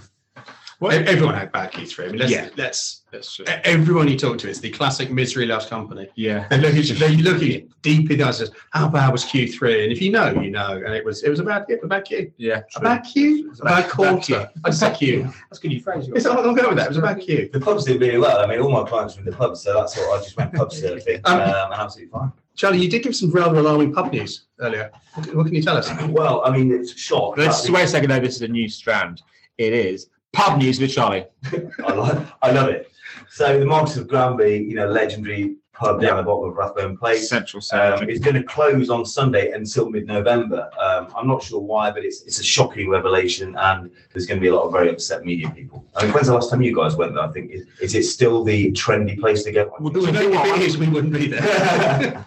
Well, 0.80 0.92
everyone 1.08 1.34
had 1.34 1.52
bad 1.52 1.74
Q3. 1.74 2.04
I 2.06 2.08
mean, 2.10 2.18
let's, 2.20 2.32
Yeah. 2.32 2.50
let's 2.56 3.02
That's 3.12 3.36
true. 3.36 3.44
e- 3.46 3.52
everyone 3.66 4.08
you 4.08 4.18
talk 4.18 4.38
to 4.38 4.50
is 4.50 4.62
the 4.62 4.70
classic 4.70 5.12
misery 5.12 5.46
loves 5.48 5.66
company. 5.66 6.08
Yeah. 6.16 6.48
And 6.52 6.62
look, 6.62 6.76
at- 6.76 6.86
they 6.98 7.18
look 7.18 7.38
at 7.38 7.42
you 7.48 7.68
deep 7.82 8.10
in 8.10 8.20
the 8.20 8.24
eyes. 8.26 8.50
How 8.72 8.88
bad 8.88 9.12
was 9.12 9.26
Q3? 9.26 9.84
And 9.84 9.92
if 9.92 10.02
you 10.02 10.12
know, 10.12 10.30
you 10.40 10.52
know. 10.52 10.74
And 10.86 10.94
it 10.94 11.04
was 11.04 11.24
it 11.24 11.30
was 11.30 11.40
a 11.40 11.44
bad 11.44 11.66
a 11.84 11.88
bad 11.88 12.06
Q, 12.06 12.32
Yeah. 12.38 12.62
a 12.76 12.80
bad 12.80 13.00
Q, 13.00 13.52
a 13.60 13.66
bad 13.66 13.90
quarter, 13.90 14.50
a 14.64 14.72
bad 14.72 14.96
Q. 14.98 15.24
That's 15.50 15.60
good. 15.60 15.74
You 15.74 15.82
phrase 15.82 16.08
It's, 16.16 16.26
I'm 16.28 16.36
going 16.36 16.56
with 16.70 16.78
that. 16.78 16.86
It 16.86 16.90
was 16.90 16.98
a 16.98 17.02
bad 17.02 17.20
Q. 17.22 17.50
The 17.52 17.60
pubs 17.60 17.84
did 17.84 18.00
really 18.00 18.20
well. 18.20 18.38
I 18.40 18.46
mean, 18.48 18.60
all 18.62 18.72
my 18.72 18.88
clients 18.88 19.16
were 19.16 19.22
in 19.24 19.26
the 19.32 19.36
pubs, 19.36 19.64
so 19.64 19.74
that's 19.74 19.98
what 19.98 20.20
I 20.20 20.24
just 20.24 20.38
went 20.38 20.54
pub 20.54 20.70
surfing 20.70 21.22
Um, 21.26 21.42
um, 21.42 21.72
and 21.72 21.82
absolutely 21.82 22.12
fine. 22.12 22.32
Charlie, 22.58 22.80
you 22.80 22.90
did 22.90 23.04
give 23.04 23.16
some 23.16 23.30
rather 23.32 23.60
alarming 23.60 23.94
pub 23.94 24.12
news 24.12 24.48
earlier. 24.60 24.92
What 25.14 25.36
what 25.36 25.46
can 25.46 25.56
you 25.56 25.62
tell 25.62 25.78
us? 25.78 25.90
Well, 26.10 26.42
I 26.44 26.50
mean, 26.56 26.72
it's 26.72 27.00
shock. 27.00 27.38
Let's 27.38 27.70
wait 27.70 27.84
a 27.84 27.88
second. 27.88 28.10
though. 28.10 28.20
this 28.20 28.36
is 28.36 28.42
a 28.42 28.48
new 28.48 28.68
strand. 28.68 29.22
It 29.58 29.74
is 29.74 30.10
pub 30.34 30.58
news 30.58 30.80
with 30.80 30.92
Charlie. 30.92 31.26
I, 31.86 31.94
love, 31.94 32.34
I 32.42 32.52
love 32.52 32.70
it. 32.70 32.92
So 33.30 33.60
the 33.60 33.66
Marquis 33.66 34.00
of 34.02 34.08
Granby, 34.08 34.66
you 34.70 34.76
know, 34.76 34.88
legendary 34.88 35.56
pub 35.74 36.02
down 36.02 36.18
the 36.18 36.24
bottom 36.24 36.50
of 36.50 36.56
Rathbone 36.58 36.98
Place. 36.98 37.30
Central 37.30 37.60
Um, 37.60 37.62
Sound. 37.98 38.10
it's 38.10 38.20
going 38.20 38.36
to 38.36 38.42
close 38.44 38.90
on 38.90 39.06
Sunday 39.06 39.52
until 39.52 39.90
mid-November. 39.92 40.70
Um, 40.82 41.08
I'm 41.16 41.28
not 41.28 41.44
sure 41.44 41.60
why, 41.60 41.92
but 41.92 42.04
it's 42.04 42.24
it's 42.24 42.40
a 42.40 42.44
shocking 42.44 42.90
revelation, 42.90 43.56
and 43.58 43.92
there's 44.12 44.26
going 44.26 44.40
to 44.40 44.42
be 44.42 44.48
a 44.48 44.56
lot 44.56 44.64
of 44.64 44.72
very 44.72 44.90
upset 44.90 45.24
media 45.24 45.50
people. 45.52 45.86
I 45.96 46.04
mean, 46.06 46.14
when's 46.14 46.28
the 46.28 46.34
last 46.34 46.50
time 46.50 46.64
you 46.64 46.76
guys 46.76 46.96
went 46.96 47.14
there? 47.14 47.24
I 47.24 47.32
think 47.32 47.52
is, 47.52 47.68
is 47.80 47.94
it 47.94 48.04
still 48.04 48.44
the 48.44 48.72
trendy 48.72 49.20
place 49.20 49.44
to 49.44 49.52
go? 49.52 49.72
Well, 49.80 49.94
Do 49.94 50.02
you 50.02 50.12
know 50.12 50.22
if 50.46 50.58
it 50.58 50.62
is, 50.64 50.78
we 50.80 50.88
wouldn't 50.88 51.14
be 51.14 51.28
there. 51.28 52.26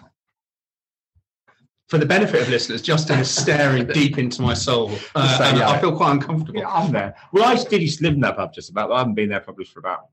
For 1.91 1.97
the 1.97 2.05
benefit 2.05 2.41
of 2.41 2.47
listeners, 2.47 2.81
Justin 2.81 3.19
is 3.19 3.29
staring 3.29 3.85
deep 3.99 4.17
into 4.17 4.41
my 4.41 4.53
soul, 4.53 4.91
uh, 5.13 5.37
So, 5.37 5.43
and 5.43 5.57
yeah. 5.57 5.69
I 5.69 5.77
feel 5.81 5.93
quite 5.93 6.11
uncomfortable. 6.13 6.61
Yeah, 6.61 6.69
I'm 6.69 6.89
there. 6.93 7.13
Well, 7.33 7.43
I 7.43 7.61
did 7.61 7.81
used 7.81 7.97
to 7.99 8.05
live 8.05 8.13
in 8.13 8.21
that 8.21 8.37
pub 8.37 8.53
just 8.53 8.69
about, 8.69 8.87
but 8.87 8.95
I 8.95 8.99
haven't 8.99 9.15
been 9.15 9.27
there 9.27 9.41
probably 9.41 9.65
for 9.65 9.79
about 9.79 10.05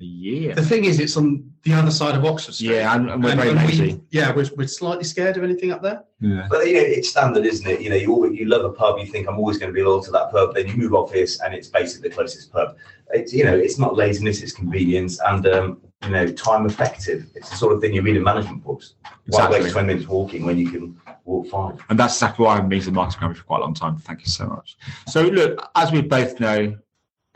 a 0.00 0.04
year. 0.04 0.54
The 0.54 0.62
thing 0.62 0.84
is, 0.84 1.00
it's 1.00 1.16
on 1.16 1.50
the 1.64 1.72
other 1.72 1.90
side 1.90 2.14
of 2.14 2.24
Oxford 2.24 2.54
Street. 2.54 2.70
Yeah, 2.76 2.94
and, 2.94 3.10
and 3.10 3.24
we're 3.24 3.30
And- 3.32 3.40
very 3.40 3.50
and 3.50 3.60
we- 3.62 3.66
lazy. 3.66 4.00
yeah, 4.10 4.32
we're, 4.32 4.48
we're 4.56 4.68
slightly 4.68 5.02
scared 5.02 5.36
of 5.36 5.42
anything 5.42 5.72
up 5.72 5.82
there. 5.82 6.04
Yeah. 6.20 6.46
But 6.48 6.68
you 6.68 6.74
know, 6.74 6.80
it's 6.82 7.08
standard, 7.08 7.44
isn't 7.44 7.66
it? 7.68 7.80
You 7.80 7.90
know, 7.90 7.96
you 7.96 8.12
always, 8.12 8.38
you 8.38 8.44
love 8.46 8.64
a 8.64 8.70
pub, 8.70 9.00
you 9.00 9.06
think 9.06 9.26
I'm 9.26 9.36
always 9.38 9.58
going 9.58 9.72
to 9.72 9.74
be 9.74 9.82
loyal 9.82 10.00
to 10.04 10.12
that 10.12 10.30
pub. 10.30 10.54
Then 10.54 10.68
you 10.68 10.76
move 10.76 10.94
office, 10.94 11.40
and 11.40 11.52
it's 11.54 11.66
basically 11.66 12.08
the 12.08 12.14
closest 12.14 12.52
pub. 12.52 12.76
It's 13.12 13.32
you 13.32 13.42
know, 13.42 13.56
it's 13.56 13.80
not 13.80 13.96
laziness, 13.96 14.42
it's 14.42 14.52
convenience, 14.52 15.18
and 15.26 15.44
um, 15.48 15.80
you 16.04 16.10
know, 16.10 16.26
time 16.28 16.66
effective. 16.66 17.26
It's 17.34 17.50
the 17.50 17.56
sort 17.56 17.74
of 17.74 17.80
thing 17.80 17.92
you 17.92 18.02
read 18.02 18.16
in 18.16 18.22
management 18.22 18.62
books. 18.64 18.94
Why 19.02 19.44
Exactly. 19.46 19.60
waste 19.60 19.72
twenty 19.72 19.86
minutes 19.88 20.08
walking 20.08 20.44
when 20.44 20.58
you 20.58 20.70
can 20.70 21.00
walk 21.24 21.48
five? 21.48 21.84
And 21.88 21.98
that's 21.98 22.14
exactly 22.16 22.44
why 22.44 22.56
I've 22.56 22.68
been 22.68 22.80
to 22.82 22.92
Marquis 22.92 23.18
Granby 23.18 23.38
for 23.38 23.44
quite 23.44 23.58
a 23.58 23.62
long 23.62 23.74
time. 23.74 23.96
Thank 23.98 24.20
you 24.20 24.26
so 24.26 24.46
much. 24.46 24.76
So, 25.06 25.22
look, 25.22 25.70
as 25.74 25.90
we 25.90 26.02
both 26.02 26.38
know, 26.40 26.76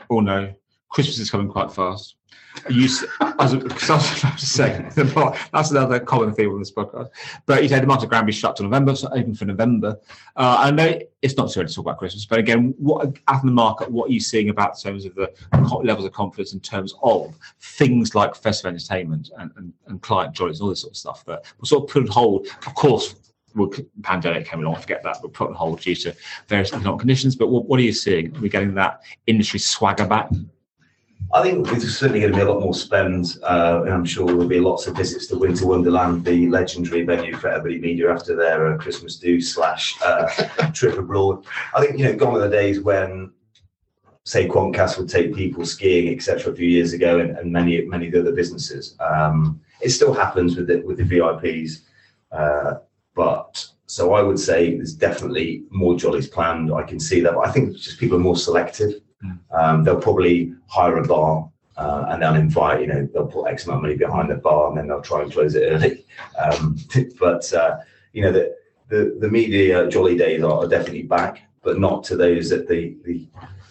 all 0.09 0.21
know, 0.21 0.53
Christmas 0.93 1.19
is 1.19 1.31
coming 1.31 1.49
quite 1.49 1.71
fast. 1.71 2.15
You, 2.69 2.85
as, 2.85 3.03
I 3.19 3.33
was 3.39 3.53
about 3.53 4.37
to 4.37 4.45
say, 4.45 4.87
that's 5.51 5.71
another 5.71 5.99
common 5.99 6.33
theme 6.33 6.51
on 6.51 6.59
this 6.59 6.71
podcast. 6.71 7.09
But 7.47 7.63
you 7.63 7.69
say 7.69 7.79
the 7.79 7.87
Marquis 7.87 8.05
Granby 8.05 8.31
shut 8.31 8.55
to 8.57 8.63
November, 8.63 8.95
so 8.95 9.07
open 9.07 9.33
for 9.33 9.45
November. 9.45 9.99
Uh, 10.35 10.57
I 10.59 10.69
know 10.69 10.99
it's 11.23 11.35
not 11.35 11.49
too 11.49 11.61
early 11.61 11.69
to 11.69 11.73
talk 11.73 11.85
about 11.85 11.97
Christmas, 11.97 12.27
but 12.27 12.37
again, 12.37 12.75
what 12.77 13.17
out 13.27 13.41
in 13.41 13.47
the 13.47 13.53
market, 13.53 13.89
what 13.89 14.09
are 14.09 14.13
you 14.13 14.19
seeing 14.19 14.49
about 14.49 14.77
in 14.77 14.91
terms 14.91 15.05
of 15.05 15.15
the 15.15 15.33
levels 15.83 16.05
of 16.05 16.11
confidence 16.11 16.53
in 16.53 16.59
terms 16.59 16.93
of 17.01 17.35
things 17.59 18.13
like 18.13 18.35
festive 18.35 18.67
entertainment 18.67 19.31
and, 19.39 19.51
and, 19.57 19.73
and 19.87 20.01
client 20.03 20.35
joys 20.35 20.59
and 20.59 20.65
all 20.65 20.69
this 20.69 20.81
sort 20.81 20.91
of 20.91 20.97
stuff 20.97 21.25
that 21.25 21.43
were 21.59 21.65
sort 21.65 21.83
of 21.83 21.89
put 21.89 22.03
on 22.03 22.07
hold, 22.07 22.47
of 22.67 22.75
course, 22.75 23.15
well, 23.55 23.71
pandemic 24.03 24.47
came 24.47 24.59
along, 24.59 24.79
forget 24.79 25.03
that, 25.03 25.17
but 25.21 25.33
put 25.33 25.49
on 25.49 25.55
hold 25.55 25.81
due 25.81 25.95
to 25.95 26.15
various 26.47 26.71
economic 26.71 26.99
conditions. 26.99 27.35
But 27.35 27.47
what, 27.47 27.65
what 27.65 27.79
are 27.79 27.83
you 27.83 27.93
seeing? 27.93 28.35
Are 28.35 28.39
we 28.39 28.49
getting 28.49 28.73
that 28.75 29.01
industry 29.27 29.59
swagger 29.59 30.05
back? 30.05 30.29
I 31.33 31.41
think 31.41 31.67
there's 31.67 31.97
certainly 31.97 32.19
going 32.19 32.31
to 32.31 32.37
be 32.37 32.43
a 32.43 32.51
lot 32.51 32.61
more 32.61 32.75
spend, 32.75 33.37
uh, 33.41 33.81
and 33.85 33.91
I'm 33.91 34.05
sure 34.05 34.27
there'll 34.27 34.47
be 34.47 34.59
lots 34.59 34.85
of 34.85 34.95
visits 34.95 35.25
to 35.27 35.37
Winter 35.37 35.65
Wonderland, 35.65 36.23
the 36.23 36.47
legendary 36.47 37.01
venue 37.01 37.35
for 37.35 37.47
everybody 37.47 37.81
media 37.81 38.13
after 38.13 38.35
their 38.35 38.71
uh, 38.71 38.77
Christmas 38.77 39.15
do 39.17 39.41
slash 39.41 39.95
uh, 40.05 40.27
trip 40.73 40.95
abroad. 40.95 41.43
I 41.75 41.81
think 41.81 41.97
you 41.97 42.05
know, 42.05 42.15
gone 42.15 42.35
are 42.35 42.39
the 42.41 42.49
days 42.49 42.81
when, 42.81 43.31
say, 44.25 44.47
Quantcast 44.47 44.99
would 44.99 45.09
take 45.09 45.33
people 45.33 45.65
skiing, 45.65 46.13
etc., 46.13 46.53
a 46.53 46.55
few 46.55 46.69
years 46.69 46.93
ago, 46.93 47.19
and, 47.19 47.35
and 47.35 47.51
many 47.51 47.83
many 47.85 48.05
of 48.07 48.13
the 48.13 48.19
other 48.19 48.33
businesses. 48.33 48.95
Um, 48.99 49.59
it 49.81 49.89
still 49.89 50.13
happens 50.13 50.55
with 50.55 50.67
the 50.67 50.81
with 50.81 50.97
the 50.97 51.03
VIPs, 51.03 51.79
uh, 52.31 52.75
but 53.15 53.65
so 53.87 54.13
I 54.13 54.21
would 54.21 54.39
say 54.39 54.75
there's 54.75 54.93
definitely 54.93 55.63
more 55.71 55.97
jollies 55.97 56.27
planned. 56.27 56.71
I 56.71 56.83
can 56.83 56.99
see 56.99 57.21
that, 57.21 57.33
but 57.33 57.47
I 57.47 57.51
think 57.51 57.75
just 57.75 57.99
people 57.99 58.17
are 58.17 58.21
more 58.21 58.37
selective. 58.37 59.01
Um, 59.51 59.83
they'll 59.83 59.99
probably 59.99 60.53
hire 60.67 60.97
a 60.97 61.07
bar 61.07 61.49
uh, 61.77 62.05
and 62.09 62.21
they'll 62.21 62.35
invite, 62.35 62.81
you 62.81 62.87
know, 62.87 63.07
they'll 63.13 63.27
put 63.27 63.47
X 63.47 63.65
amount 63.65 63.79
of 63.79 63.81
money 63.83 63.95
behind 63.95 64.29
the 64.29 64.35
bar 64.35 64.69
and 64.69 64.77
then 64.77 64.87
they'll 64.87 65.01
try 65.01 65.21
and 65.21 65.31
close 65.31 65.55
it 65.55 65.67
early. 65.67 66.05
Um, 66.39 66.77
but, 67.19 67.51
uh, 67.53 67.77
you 68.13 68.21
know, 68.21 68.31
the, 68.31 68.55
the, 68.87 69.17
the 69.19 69.29
media 69.29 69.87
jolly 69.89 70.15
days 70.15 70.43
are, 70.43 70.67
definitely 70.67 71.03
back, 71.03 71.41
but 71.63 71.79
not 71.79 72.03
to 72.05 72.15
those 72.15 72.51
at 72.51 72.67
the, 72.67 72.95
the 73.03 73.27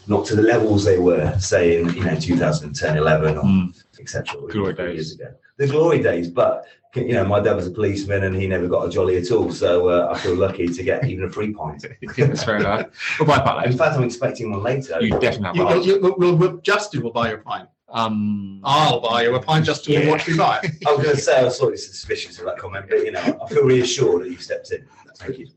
not 0.09 0.27
to 0.27 0.35
the 0.35 0.43
levels 0.43 0.85
they 0.85 0.99
were, 0.99 1.39
say, 1.39 1.81
in, 1.81 1.89
you 1.95 2.05
know, 2.05 2.17
2010, 2.17 2.97
11 2.97 3.39
or 3.39 3.69
etc. 4.01 4.41
Glory 4.49 4.75
days. 4.75 4.95
Years 4.95 5.13
ago. 5.13 5.35
The 5.59 5.67
glory 5.69 6.03
days, 6.03 6.29
but 6.31 6.65
you 6.95 7.13
know, 7.15 7.25
my 7.25 7.41
dad 7.41 7.55
was 7.57 7.67
a 7.67 7.71
policeman 7.71 8.25
and 8.25 8.35
he 8.37 8.47
never 8.47 8.69
got 8.69 8.87
a 8.87 8.91
jolly 8.91 9.17
at 9.17 9.31
all. 9.31 9.51
So 9.51 9.89
uh, 9.89 10.13
I 10.15 10.19
feel 10.19 10.35
lucky 10.35 10.67
to 10.69 10.83
get 10.83 11.05
even 11.07 11.25
a 11.25 11.31
free 11.31 11.53
pint. 11.55 11.85
That's 12.17 12.45
fair 12.45 12.57
enough. 12.59 12.87
We'll 13.19 13.29
buy 13.29 13.37
that 13.39 13.57
In 13.59 13.63
later. 13.73 13.77
fact, 13.79 13.97
I'm 13.97 14.03
expecting 14.05 14.51
one 14.51 14.63
later. 14.63 15.01
You 15.01 15.19
definitely 15.19 15.61
You, 15.61 15.67
have 15.69 15.77
you, 15.87 16.01
that. 16.01 16.09
you, 16.09 16.15
we'll, 16.19 16.37
we'll- 16.37 16.57
Justin 16.59 17.03
will 17.03 17.13
buy 17.13 17.31
you 17.31 17.37
a 17.37 17.39
pint. 17.39 17.69
Um, 17.89 18.61
I'll 18.65 19.01
buy 19.01 19.23
you 19.23 19.35
a 19.35 19.41
pint. 19.43 19.65
Justin 19.67 19.95
will 19.95 20.03
Yeah. 20.05 20.11
watch 20.11 20.27
me 20.29 20.37
buy 20.37 20.61
it. 20.63 20.73
I 20.87 20.93
was 20.93 21.03
going 21.05 21.17
to 21.17 21.21
say 21.23 21.39
I 21.41 21.45
was 21.45 21.59
slightly 21.59 21.77
suspicious 21.77 22.39
of 22.39 22.47
that 22.47 22.59
comment, 22.59 22.87
but 22.89 22.99
you 23.05 23.13
know, 23.13 23.21
I 23.43 23.49
feel 23.49 23.65
reassured 23.65 24.23
that 24.25 24.31
you 24.31 24.39
stepped 24.39 24.71
in. 24.73 24.87
Thank 25.17 25.39
you. 25.39 25.49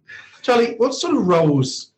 Charlie, 0.42 0.76
what 0.78 0.94
sort 0.94 1.16
of 1.16 1.26
roles 1.28 1.92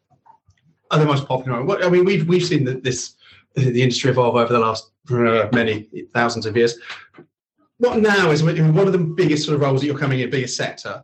are 0.92 1.00
the 1.00 1.06
most 1.06 1.28
popular? 1.28 1.64
What 1.64 1.84
I 1.84 1.90
mean, 1.90 2.06
we've 2.06 2.28
we've 2.28 2.46
seen 2.46 2.64
that 2.66 2.84
this 2.84 3.16
the 3.58 3.82
industry 3.82 4.12
evolve 4.12 4.36
over 4.36 4.54
the 4.54 4.60
last 4.60 4.92
uh, 5.12 5.48
many 5.54 5.88
thousands 6.14 6.46
of 6.46 6.56
years. 6.56 6.78
What 7.80 8.00
now 8.00 8.32
is 8.32 8.44
one 8.44 8.58
of 8.60 8.92
the 8.92 8.98
biggest 8.98 9.46
sort 9.46 9.56
of 9.56 9.62
roles 9.62 9.82
that 9.82 9.88
you're 9.88 9.98
coming 9.98 10.20
in, 10.20 10.30
biggest 10.30 10.56
sector? 10.56 11.04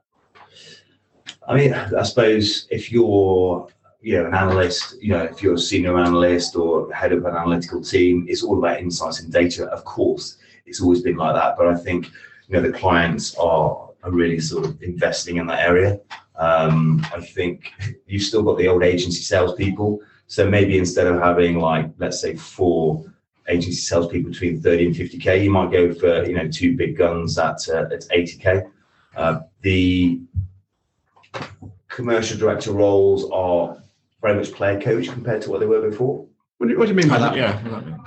I 1.48 1.56
mean, 1.56 1.74
I 1.74 2.04
suppose 2.04 2.68
if 2.72 2.92
you're, 2.92 3.68
you 4.02 4.18
know, 4.18 4.28
an 4.28 4.34
analyst, 4.34 5.02
you 5.02 5.10
know, 5.10 5.24
if 5.24 5.44
you're 5.44 5.56
a 5.56 5.60
senior 5.60 5.98
analyst 5.98 6.56
or 6.56 6.92
head 6.92 7.12
of 7.12 7.26
an 7.26 7.36
analytical 7.36 7.82
team, 7.82 8.26
it's 8.28 8.44
all 8.44 8.58
about 8.58 8.80
insights 8.80 9.22
and 9.22 9.32
data. 9.32 9.66
Of 9.66 9.84
course, 9.84 10.38
it's 10.66 10.82
always 10.82 11.02
been 11.02 11.18
like 11.18 11.36
that, 11.36 11.56
but 11.58 11.68
I 11.68 11.76
think, 11.76 12.08
you 12.48 12.56
know, 12.56 12.62
the 12.62 12.72
clients 12.72 13.36
are, 13.36 13.90
are 14.04 14.12
really 14.12 14.40
sort 14.40 14.66
of 14.66 14.82
investing 14.82 15.38
in 15.38 15.48
that 15.48 15.60
area. 15.60 16.00
Um, 16.36 17.06
I 17.14 17.22
think 17.22 17.72
you've 18.08 18.24
still 18.24 18.44
got 18.44 18.58
the 18.58 18.68
old 18.68 18.84
agency 18.84 19.22
salespeople. 19.22 20.02
So 20.34 20.50
maybe 20.50 20.80
instead 20.80 21.06
of 21.06 21.22
having 21.22 21.60
like, 21.60 21.92
let's 22.00 22.20
say, 22.20 22.36
four 22.36 23.06
agency 23.48 23.74
salespeople 23.74 24.32
between 24.32 24.60
30 24.60 24.88
and 24.88 24.96
50k, 24.96 25.44
you 25.44 25.52
might 25.52 25.72
go 25.72 25.94
for, 25.94 26.26
you 26.26 26.34
know, 26.34 26.48
two 26.48 26.76
big 26.76 26.98
guns 26.98 27.38
at 27.38 27.70
uh, 27.70 27.86
at 27.94 28.02
80k. 28.10 28.68
Uh, 29.16 29.42
the 29.62 30.20
commercial 31.88 32.36
director 32.36 32.72
roles 32.72 33.30
are 33.30 33.78
very 34.24 34.36
much 34.36 34.52
player 34.54 34.82
coach 34.82 35.08
compared 35.08 35.44
to 35.44 35.52
what 35.52 35.60
they 35.60 35.68
were 35.68 35.88
before. 35.88 36.26
What 36.58 36.70
do, 36.70 36.80
what 36.80 36.86
do 36.86 36.90
you 36.90 36.96
mean 36.96 37.10
by 37.10 37.20
that? 37.20 37.36
Yeah. 37.36 38.00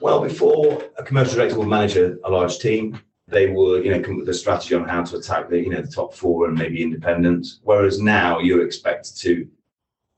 Well, 0.00 0.22
before 0.22 0.84
a 0.96 1.02
commercial 1.02 1.34
director 1.34 1.58
would 1.58 1.68
manage 1.68 1.98
a, 1.98 2.16
a 2.24 2.30
large 2.30 2.60
team, 2.60 2.98
they 3.28 3.50
would, 3.50 3.84
you 3.84 3.90
know, 3.90 4.00
come 4.00 4.14
up 4.14 4.20
with 4.20 4.28
a 4.30 4.34
strategy 4.34 4.74
on 4.74 4.88
how 4.88 5.02
to 5.04 5.18
attack 5.18 5.50
the, 5.50 5.58
you 5.58 5.68
know, 5.68 5.82
the 5.82 5.92
top 5.92 6.14
four 6.14 6.48
and 6.48 6.56
maybe 6.56 6.82
independents. 6.82 7.60
Whereas 7.62 8.00
now 8.00 8.38
you're 8.38 8.64
expected 8.64 9.16
to 9.16 9.46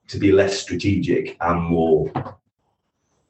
to 0.09 0.19
be 0.19 0.33
less 0.33 0.59
strategic 0.59 1.37
and 1.41 1.63
more 1.63 2.11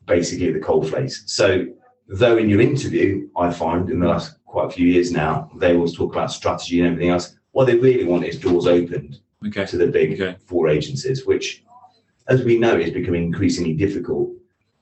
basically 0.07 0.53
the 0.53 0.61
cold 0.61 0.91
face. 0.91 1.23
So 1.27 1.67
though 2.09 2.37
in 2.37 2.49
your 2.49 2.61
interview, 2.61 3.29
I 3.37 3.53
find 3.53 3.91
in 3.91 4.01
the 4.01 4.09
last 4.09 4.37
quite 4.45 4.67
a 4.67 4.71
few 4.71 4.87
years 4.87 5.11
now, 5.11 5.51
they 5.57 5.75
always 5.75 5.95
talk 5.95 6.13
about 6.13 6.31
strategy 6.33 6.79
and 6.81 6.89
everything 6.89 7.11
else. 7.11 7.37
What 7.53 7.67
they 7.67 7.77
really 7.77 8.05
want 8.05 8.25
is 8.25 8.39
doors 8.39 8.67
opened 8.67 9.19
Okay. 9.47 9.67
to 9.67 9.77
the 9.77 9.87
big 9.87 10.21
Okay. 10.21 10.37
four 10.47 10.69
agencies, 10.69 11.27
which, 11.27 11.65
as 12.29 12.43
we 12.43 12.59
know, 12.59 12.77
is 12.79 12.91
becoming 12.91 13.25
increasingly 13.25 13.75
difficult 13.75 14.31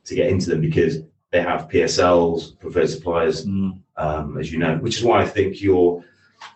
to 0.05 0.15
get 0.15 0.29
into 0.31 0.51
them 0.51 0.61
because 0.61 1.01
they 1.31 1.41
have 1.41 1.69
PSLs, 1.69 2.59
preferred 2.61 2.89
suppliers, 2.91 3.47
Mm. 3.47 3.79
um, 3.97 4.39
as 4.39 4.53
you 4.53 4.59
know, 4.59 4.77
which 4.79 4.97
is 4.99 5.05
why 5.05 5.23
I 5.23 5.27
think 5.27 5.61
your, 5.63 6.05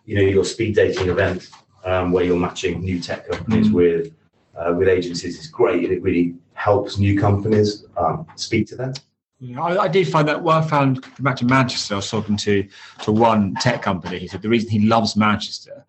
you 0.05 0.17
know, 0.17 0.23
your 0.23 0.45
speed 0.45 0.75
dating 0.77 1.09
event 1.09 1.49
um, 1.85 2.13
where 2.13 2.25
you're 2.25 2.39
matching 2.39 2.81
new 2.81 3.01
tech 3.01 3.29
companies 3.29 3.69
Mm. 3.69 3.73
with 3.73 4.13
uh, 4.59 4.75
with 4.75 4.89
agencies 4.89 5.39
is 5.39 5.47
great, 5.47 5.85
and 5.85 5.93
it 5.93 6.03
really 6.03 6.35
helps 6.55 6.99
new 6.99 7.19
companies 7.19 7.87
um, 7.97 8.27
speak 8.37 8.67
to 8.69 8.77
them. 8.77 8.93
Yeah, 9.41 9.63
I, 9.63 9.85
I 9.85 9.89
did 9.89 10.09
find 10.09 10.27
that. 10.29 10.43
Well, 10.43 10.59
I 10.59 10.67
found 10.67 11.07
back 11.21 11.37
to 11.37 11.45
Manchester. 11.45 11.95
I 11.95 11.99
was 11.99 12.11
talking 12.11 12.37
to 12.39 12.69
to 13.03 13.13
one 13.13 13.55
tech 13.61 13.83
company. 13.83 14.19
He 14.19 14.27
said 14.27 14.43
the 14.43 14.49
reason 14.49 14.71
he 14.71 14.81
loves 14.81 15.17
Manchester, 15.17 15.87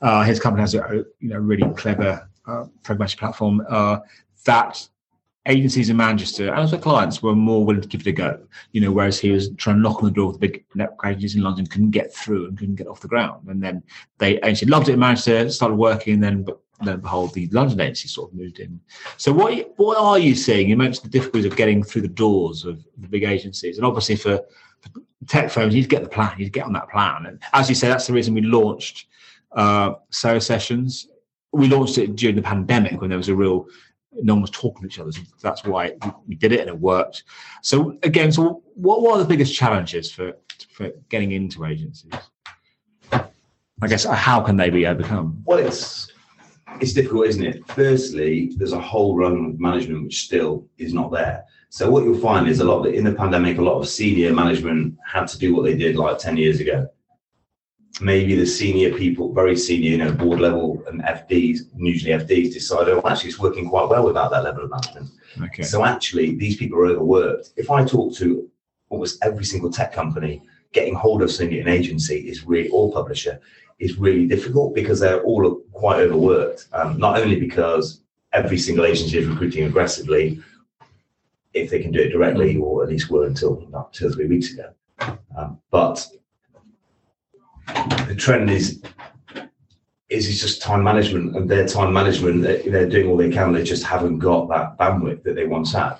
uh, 0.00 0.22
his 0.22 0.40
company 0.40 0.62
has 0.62 0.74
a, 0.74 1.04
you 1.20 1.28
know 1.28 1.38
really 1.38 1.70
clever 1.74 2.28
uh, 2.46 2.64
programmatic 2.82 3.18
platform 3.18 3.64
uh, 3.68 3.98
that 4.44 4.88
agencies 5.48 5.90
in 5.90 5.96
Manchester 5.96 6.48
and 6.48 6.58
also 6.58 6.76
clients 6.76 7.22
were 7.22 7.34
more 7.34 7.64
willing 7.64 7.80
to 7.80 7.88
give 7.88 8.00
it 8.00 8.08
a 8.08 8.12
go. 8.12 8.40
You 8.72 8.80
know, 8.80 8.90
whereas 8.90 9.18
he 9.18 9.30
was 9.30 9.50
trying 9.56 9.76
to 9.76 9.82
knock 9.82 9.98
on 9.98 10.04
the 10.04 10.10
door 10.10 10.28
of 10.28 10.32
the 10.34 10.48
big 10.48 10.64
network 10.74 11.06
agencies 11.06 11.36
in 11.36 11.42
London, 11.42 11.66
couldn't 11.66 11.90
get 11.90 12.12
through 12.12 12.46
and 12.46 12.58
couldn't 12.58 12.74
get 12.74 12.88
off 12.88 13.00
the 13.00 13.08
ground. 13.08 13.46
And 13.48 13.62
then 13.62 13.82
they 14.18 14.38
agency 14.38 14.66
loved 14.66 14.88
it 14.88 14.94
in 14.94 15.00
Manchester, 15.00 15.48
started 15.50 15.76
working, 15.76 16.14
and 16.14 16.22
then 16.22 16.42
but 16.42 16.58
then 16.84 17.00
behold, 17.00 17.32
the 17.34 17.48
London 17.48 17.80
agency 17.80 18.08
sort 18.08 18.30
of 18.30 18.36
moved 18.36 18.58
in. 18.58 18.80
So 19.16 19.32
what 19.32 19.72
what 19.76 19.98
are 19.98 20.18
you 20.18 20.34
seeing? 20.34 20.68
You 20.68 20.76
mentioned 20.76 21.06
the 21.06 21.18
difficulties 21.18 21.50
of 21.50 21.56
getting 21.56 21.82
through 21.82 22.02
the 22.02 22.08
doors 22.08 22.64
of 22.64 22.84
the 22.98 23.08
big 23.08 23.24
agencies, 23.24 23.78
and 23.78 23.86
obviously 23.86 24.16
for, 24.16 24.40
for 24.80 25.00
tech 25.26 25.50
firms, 25.50 25.74
you 25.74 25.86
get 25.86 26.02
the 26.02 26.08
plan, 26.08 26.34
you 26.38 26.50
get 26.50 26.66
on 26.66 26.72
that 26.74 26.90
plan. 26.90 27.26
And 27.26 27.42
as 27.52 27.68
you 27.68 27.74
say, 27.74 27.88
that's 27.88 28.06
the 28.06 28.12
reason 28.12 28.34
we 28.34 28.42
launched 28.42 29.06
uh, 29.52 29.94
SEO 30.10 30.42
sessions. 30.42 31.08
We 31.52 31.68
launched 31.68 31.96
it 31.98 32.16
during 32.16 32.36
the 32.36 32.42
pandemic 32.42 33.00
when 33.00 33.08
there 33.08 33.18
was 33.18 33.28
a 33.28 33.34
real 33.34 33.66
no 34.22 34.34
one 34.34 34.42
was 34.42 34.50
talking 34.50 34.82
to 34.82 34.86
each 34.86 34.98
other. 34.98 35.12
So 35.12 35.20
that's 35.42 35.64
why 35.64 35.92
we, 36.26 36.36
did 36.36 36.52
it 36.52 36.60
and 36.60 36.68
it 36.68 36.78
worked. 36.78 37.24
So 37.62 37.98
again, 38.02 38.32
so 38.32 38.62
what, 38.74 39.10
are 39.10 39.18
the 39.18 39.24
biggest 39.24 39.54
challenges 39.54 40.10
for 40.10 40.34
for 40.72 40.90
getting 41.08 41.32
into 41.32 41.64
agencies? 41.64 42.12
I 43.12 43.88
guess 43.88 44.04
how 44.04 44.40
can 44.40 44.56
they 44.56 44.70
be 44.70 44.86
overcome? 44.86 45.42
Well, 45.44 45.58
it's 45.58 46.10
it's 46.80 46.92
difficult, 46.92 47.26
isn't 47.26 47.44
it? 47.44 47.66
Firstly, 47.68 48.52
there's 48.56 48.72
a 48.72 48.80
whole 48.80 49.16
run 49.16 49.44
of 49.46 49.60
management 49.60 50.04
which 50.04 50.24
still 50.24 50.66
is 50.78 50.92
not 50.94 51.10
there. 51.12 51.44
So 51.68 51.90
what 51.90 52.04
you'll 52.04 52.18
find 52.18 52.48
is 52.48 52.60
a 52.60 52.64
lot 52.64 52.78
of 52.78 52.84
the, 52.84 52.92
in 52.92 53.04
the 53.04 53.12
pandemic, 53.12 53.58
a 53.58 53.62
lot 53.62 53.78
of 53.78 53.88
senior 53.88 54.32
management 54.32 54.96
had 55.06 55.26
to 55.28 55.38
do 55.38 55.54
what 55.54 55.64
they 55.64 55.76
did 55.76 55.96
like 55.96 56.18
10 56.18 56.36
years 56.36 56.60
ago. 56.60 56.88
Maybe 58.00 58.34
the 58.34 58.46
senior 58.46 58.94
people, 58.94 59.32
very 59.32 59.56
senior, 59.56 59.90
you 59.90 59.98
know, 59.98 60.12
board 60.12 60.40
level 60.40 60.82
and 60.86 61.02
FDs, 61.02 61.60
usually 61.74 62.12
FDs 62.12 62.52
decided, 62.52 62.94
oh, 62.94 63.02
actually 63.08 63.30
it's 63.30 63.38
working 63.38 63.68
quite 63.68 63.88
well 63.88 64.04
without 64.04 64.30
that 64.30 64.44
level 64.44 64.64
of 64.64 64.70
management. 64.70 65.10
Okay. 65.42 65.62
So 65.62 65.84
actually, 65.84 66.36
these 66.36 66.56
people 66.56 66.78
are 66.78 66.86
overworked. 66.86 67.50
If 67.56 67.70
I 67.70 67.84
talk 67.84 68.14
to 68.16 68.48
almost 68.90 69.18
every 69.24 69.44
single 69.44 69.70
tech 69.70 69.92
company, 69.92 70.42
getting 70.72 70.94
hold 70.94 71.22
of 71.22 71.30
somebody 71.30 71.60
an 71.60 71.68
agency 71.68 72.28
is 72.28 72.44
really, 72.44 72.68
all 72.68 72.92
publisher, 72.92 73.40
is 73.78 73.98
really 73.98 74.26
difficult 74.26 74.74
because 74.74 75.00
they're 75.00 75.22
all 75.22 75.60
quite 75.72 76.00
overworked. 76.00 76.68
Um, 76.72 76.98
not 76.98 77.18
only 77.20 77.38
because 77.38 78.02
every 78.32 78.58
single 78.58 78.84
agency 78.84 79.18
is 79.18 79.26
recruiting 79.26 79.64
aggressively, 79.64 80.42
if 81.52 81.70
they 81.70 81.80
can 81.80 81.92
do 81.92 82.00
it 82.00 82.10
directly, 82.10 82.56
or 82.56 82.82
at 82.82 82.88
least 82.88 83.10
were 83.10 83.26
until 83.26 83.62
about 83.62 83.92
two 83.92 84.06
or 84.08 84.10
three 84.10 84.26
weeks 84.26 84.52
ago, 84.52 84.72
um, 85.36 85.58
but 85.70 86.06
the 88.08 88.14
trend 88.16 88.50
is 88.50 88.82
is 90.08 90.28
it's 90.28 90.40
just 90.40 90.62
time 90.62 90.84
management 90.84 91.34
and 91.34 91.50
their 91.50 91.66
time 91.66 91.92
management 91.92 92.42
they- 92.42 92.62
they're 92.68 92.88
doing 92.88 93.08
all 93.08 93.16
they 93.16 93.28
can 93.28 93.52
they 93.52 93.64
just 93.64 93.82
haven't 93.82 94.18
got 94.20 94.48
that 94.48 94.78
bandwidth 94.78 95.22
that 95.24 95.34
they 95.34 95.46
once 95.46 95.72
had 95.72 95.96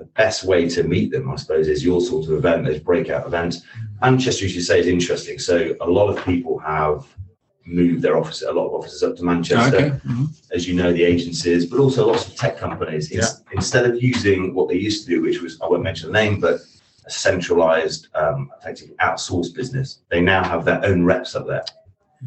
the 0.00 0.06
best 0.22 0.44
way 0.44 0.66
to 0.66 0.82
meet 0.94 1.08
them 1.12 1.30
i 1.30 1.36
suppose 1.36 1.68
is 1.68 1.84
your 1.84 2.00
sort 2.00 2.24
of 2.26 2.32
event 2.32 2.64
those 2.64 2.80
breakout 2.80 3.26
events 3.26 3.54
manchester 4.00 4.46
as 4.46 4.54
you 4.56 4.62
say 4.62 4.80
is 4.80 4.86
interesting 4.86 5.38
so 5.38 5.54
a 5.82 5.90
lot 5.98 6.08
of 6.08 6.16
people 6.24 6.58
have 6.58 7.04
moved 7.66 8.00
their 8.00 8.16
office 8.16 8.40
a 8.42 8.50
lot 8.58 8.66
of 8.68 8.72
offices 8.72 9.02
up 9.02 9.14
to 9.14 9.22
manchester 9.22 9.76
Okay. 9.76 9.90
Mhm. 10.08 10.26
as 10.56 10.66
you 10.66 10.74
know, 10.74 10.90
the 10.92 11.04
agencies, 11.04 11.66
but 11.70 11.78
also 11.78 12.00
lots 12.10 12.26
of 12.26 12.34
tech 12.34 12.54
companies. 12.58 13.04
It's, 13.12 13.42
Instead 13.52 13.84
of 13.88 14.02
using 14.02 14.54
what 14.54 14.66
they 14.68 14.74
used 14.88 15.04
to 15.04 15.08
do, 15.12 15.22
which 15.22 15.40
was, 15.42 15.52
I 15.62 15.66
won't 15.68 15.84
mention 15.84 16.08
the 16.10 16.18
name, 16.22 16.40
but 16.40 16.56
a 17.06 17.10
centralized, 17.10 18.08
um, 18.22 18.50
effectively 18.58 18.96
outsourced 19.08 19.54
business, 19.54 19.88
they 20.10 20.20
now 20.20 20.42
have 20.52 20.64
their 20.64 20.80
own 20.84 21.04
reps 21.04 21.36
up 21.36 21.46
there. 21.46 21.64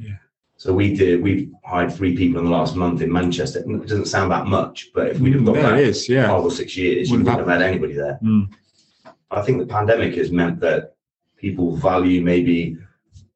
Yeah. 0.06 0.18
So 0.64 0.72
we 0.72 0.94
did, 0.94 1.22
we've 1.22 1.52
hired 1.66 1.92
three 1.92 2.16
people 2.16 2.40
in 2.40 2.46
the 2.46 2.52
last 2.52 2.78
month 2.78 3.02
in 3.02 3.12
Manchester. 3.12 3.60
It 3.60 3.86
doesn't 3.86 4.06
sound 4.06 4.32
that 4.32 4.46
much, 4.46 4.92
but 4.96 5.08
if 5.08 5.20
we'd 5.20 5.34
have 5.34 5.44
got 5.44 5.78
is. 5.78 6.08
Yeah. 6.08 6.28
five 6.30 6.42
or 6.42 6.52
six 6.52 6.78
years, 6.78 7.10
you 7.10 7.18
Wouldn't 7.18 7.28
wouldn't 7.28 7.50
have 7.50 7.50
have 7.50 7.62
had 7.62 7.70
anybody 7.70 7.96
there. 7.96 8.18
Mm. 8.24 8.48
I 9.30 9.42
think 9.42 9.60
the 9.60 9.66
pandemic 9.66 10.16
has 10.16 10.32
meant 10.32 10.62
that 10.62 10.96
people 11.36 11.76
value 11.76 12.22
maybe 12.22 12.78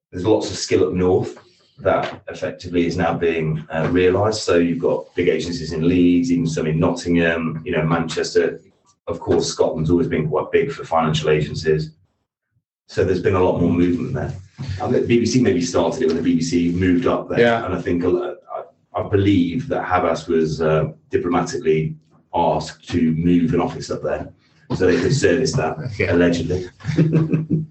there's 0.09 0.25
lots 0.25 0.49
of 0.49 0.55
skill 0.55 0.87
up 0.87 0.93
north 0.93 1.37
that 1.79 2.21
effectively 2.29 2.85
is 2.85 2.95
now 2.95 3.13
being 3.13 3.67
uh, 3.75 3.89
realised. 3.91 4.43
So 4.43 4.55
you've 4.55 4.79
got 4.79 5.13
big 5.13 5.27
agencies 5.27 5.73
in 5.73 5.85
Leeds, 5.85 6.31
even 6.31 6.47
some 6.47 6.65
in 6.65 6.79
Nottingham, 6.79 7.61
you 7.65 7.73
know, 7.73 7.83
Manchester. 7.83 8.61
Of 9.07 9.19
course, 9.19 9.51
Scotland's 9.51 9.89
always 9.89 10.07
been 10.07 10.29
quite 10.29 10.49
big 10.53 10.71
for 10.71 10.85
financial 10.85 11.29
agencies. 11.29 11.91
So 12.87 13.03
there's 13.03 13.21
been 13.21 13.35
a 13.35 13.43
lot 13.43 13.59
more 13.59 13.69
movement 13.69 14.13
there. 14.13 14.33
I 14.81 14.89
think 14.89 15.05
the 15.07 15.19
BBC 15.19 15.41
maybe 15.41 15.61
started 15.61 16.01
it 16.03 16.07
when 16.07 16.21
the 16.21 16.37
BBC 16.37 16.73
moved 16.73 17.05
up 17.05 17.29
there, 17.29 17.39
Yeah. 17.39 17.65
and 17.65 17.75
I 17.75 17.81
think 17.81 18.03
a 18.03 18.37
I, 18.95 19.03
believe 19.09 19.67
that 19.67 19.85
Havas 19.85 20.27
was 20.27 20.59
uh, 20.59 20.85
diplomatically 21.11 21.95
asked 22.33 22.89
to 22.89 23.11
move 23.11 23.53
an 23.53 23.61
office 23.61 23.91
up 23.91 24.01
there 24.01 24.33
so 24.75 24.87
they 24.87 24.99
could 24.99 25.15
service 25.15 25.53
that 25.53 25.77
allegedly. 26.09 26.67
and 26.97 27.67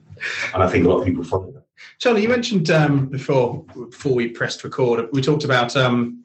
I 0.54 0.68
think 0.68 0.84
a 0.84 0.88
lot 0.88 1.00
of 1.00 1.04
people 1.04 1.24
followed 1.24 1.54
that. 1.54 1.64
Charlie, 1.98 2.22
you 2.22 2.28
mentioned 2.28 2.70
um, 2.70 3.06
before 3.06 3.64
before 3.90 4.14
we 4.14 4.28
pressed 4.28 4.62
record, 4.62 5.08
we 5.12 5.20
talked 5.20 5.42
about 5.44 5.76
um, 5.76 6.22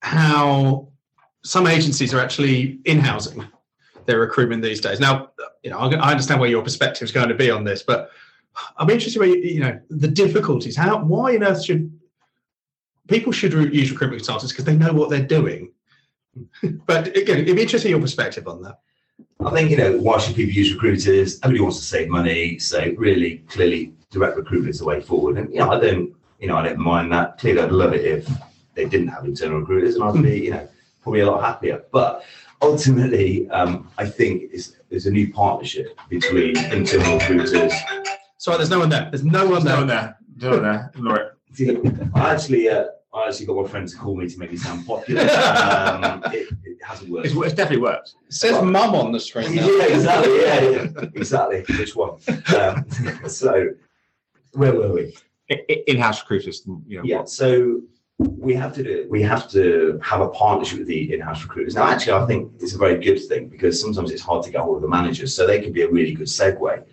how 0.00 0.88
some 1.42 1.66
agencies 1.66 2.12
are 2.12 2.20
actually 2.20 2.80
in-housing 2.84 3.46
their 4.06 4.20
recruitment 4.20 4.62
these 4.62 4.80
days. 4.80 5.00
Now, 5.00 5.30
you 5.62 5.70
know, 5.70 5.78
I 5.78 6.10
understand 6.10 6.40
where 6.40 6.50
your 6.50 6.62
perspective 6.62 7.04
is 7.04 7.12
going 7.12 7.28
to 7.28 7.34
be 7.34 7.50
on 7.50 7.64
this, 7.64 7.82
but 7.82 8.10
I'm 8.76 8.88
interested 8.90 9.18
where 9.18 9.28
you, 9.28 9.36
you 9.36 9.60
know 9.60 9.78
the 9.90 10.08
difficulties. 10.08 10.76
How, 10.76 11.02
why 11.02 11.36
on 11.36 11.44
earth 11.44 11.64
should 11.64 11.92
people 13.08 13.32
should 13.32 13.52
use 13.52 13.90
recruitment 13.90 14.20
consultants 14.20 14.52
because 14.52 14.64
they 14.64 14.76
know 14.76 14.92
what 14.92 15.10
they're 15.10 15.26
doing? 15.26 15.72
but 16.86 17.08
again, 17.16 17.38
it'd 17.38 17.56
be 17.56 17.62
interesting 17.62 17.90
your 17.90 18.00
perspective 18.00 18.46
on 18.48 18.62
that. 18.62 18.80
I 19.44 19.50
think, 19.50 19.70
you 19.70 19.76
know, 19.76 19.96
why 19.98 20.18
should 20.18 20.36
people 20.36 20.54
use 20.54 20.72
recruiters? 20.72 21.38
Everybody 21.42 21.60
wants 21.60 21.78
to 21.78 21.84
save 21.84 22.08
money. 22.08 22.58
So 22.58 22.92
really, 22.96 23.38
clearly, 23.48 23.94
direct 24.10 24.36
recruitment 24.36 24.70
is 24.70 24.78
the 24.80 24.84
way 24.84 25.00
forward. 25.00 25.38
And, 25.38 25.52
you 25.52 25.60
know, 25.60 25.70
I 25.70 25.80
don't, 25.80 26.14
you 26.38 26.48
know, 26.48 26.56
I 26.56 26.64
don't 26.66 26.78
mind 26.78 27.12
that. 27.12 27.38
Clearly, 27.38 27.62
I'd 27.62 27.72
love 27.72 27.92
it 27.92 28.04
if 28.04 28.28
they 28.74 28.84
didn't 28.84 29.08
have 29.08 29.24
internal 29.24 29.60
recruiters 29.60 29.94
and 29.94 30.04
I'd 30.04 30.22
be, 30.22 30.44
you 30.44 30.50
know, 30.50 30.68
probably 31.06 31.20
a 31.20 31.30
lot 31.30 31.40
happier. 31.44 31.84
But 31.92 32.24
ultimately, 32.60 33.48
um, 33.50 33.88
I 33.96 34.06
think 34.08 34.50
it's, 34.52 34.72
there's 34.90 35.06
a 35.06 35.10
new 35.12 35.32
partnership 35.32 35.96
between 36.08 36.58
internal 36.72 37.20
recruiters. 37.20 37.72
Sorry, 38.38 38.56
there's 38.56 38.70
no 38.70 38.80
one 38.80 38.88
there. 38.88 39.08
There's 39.12 39.24
no 39.24 39.46
one 39.46 39.64
there. 39.64 39.76
Down 39.76 39.86
there. 39.86 40.18
Down 40.38 40.62
there. 40.64 40.90
Ignore 40.96 41.16
it. 41.58 42.10
I 42.16 42.34
actually, 42.34 42.68
uh, 42.68 42.86
I 43.14 43.28
actually 43.28 43.46
got 43.46 43.54
my 43.62 43.68
friend 43.68 43.86
to 43.88 43.96
call 43.96 44.16
me 44.16 44.28
to 44.28 44.36
make 44.40 44.50
me 44.50 44.56
sound 44.56 44.84
popular. 44.84 45.20
Um, 45.22 46.24
it, 46.34 46.48
it 46.64 46.78
hasn't 46.82 47.08
worked. 47.08 47.26
It's, 47.26 47.36
it's 47.36 47.54
definitely 47.54 47.84
worked. 47.84 48.14
It 48.26 48.34
says 48.34 48.60
mum 48.60 48.96
on 48.96 49.12
the 49.12 49.20
screen 49.20 49.54
now. 49.54 49.64
Yeah, 49.64 49.84
exactly. 49.84 50.40
Yeah, 50.40 50.60
yeah, 50.60 51.08
exactly. 51.14 51.64
Which 51.78 51.94
one? 51.94 52.18
Um, 52.58 52.84
so, 53.28 53.68
where 54.54 54.74
were 54.74 54.92
we? 54.92 55.16
I- 55.52 55.62
I- 55.70 55.82
In-house 55.86 56.20
recruiters. 56.22 56.64
You 56.66 56.98
know, 56.98 57.02
Yeah. 57.04 57.24
So 57.26 57.82
we 58.18 58.54
have 58.54 58.74
to 58.74 58.82
do. 58.82 59.06
We 59.10 59.22
have 59.22 59.50
to 59.50 60.00
have 60.02 60.20
a 60.20 60.28
partnership 60.28 60.78
with 60.78 60.88
the 60.88 61.12
in-house 61.12 61.42
recruiters. 61.42 61.74
Now, 61.74 61.88
actually, 61.88 62.14
I 62.14 62.26
think 62.26 62.52
it's 62.60 62.74
a 62.74 62.78
very 62.78 62.98
good 62.98 63.18
thing 63.18 63.48
because 63.48 63.80
sometimes 63.80 64.10
it's 64.10 64.22
hard 64.22 64.44
to 64.44 64.50
get 64.50 64.60
hold 64.60 64.76
of 64.76 64.82
the 64.82 64.88
managers, 64.88 65.34
so 65.34 65.46
they 65.46 65.60
can 65.60 65.72
be 65.72 65.82
a 65.82 65.90
really 65.90 66.14
good 66.14 66.28
segue. 66.28 66.84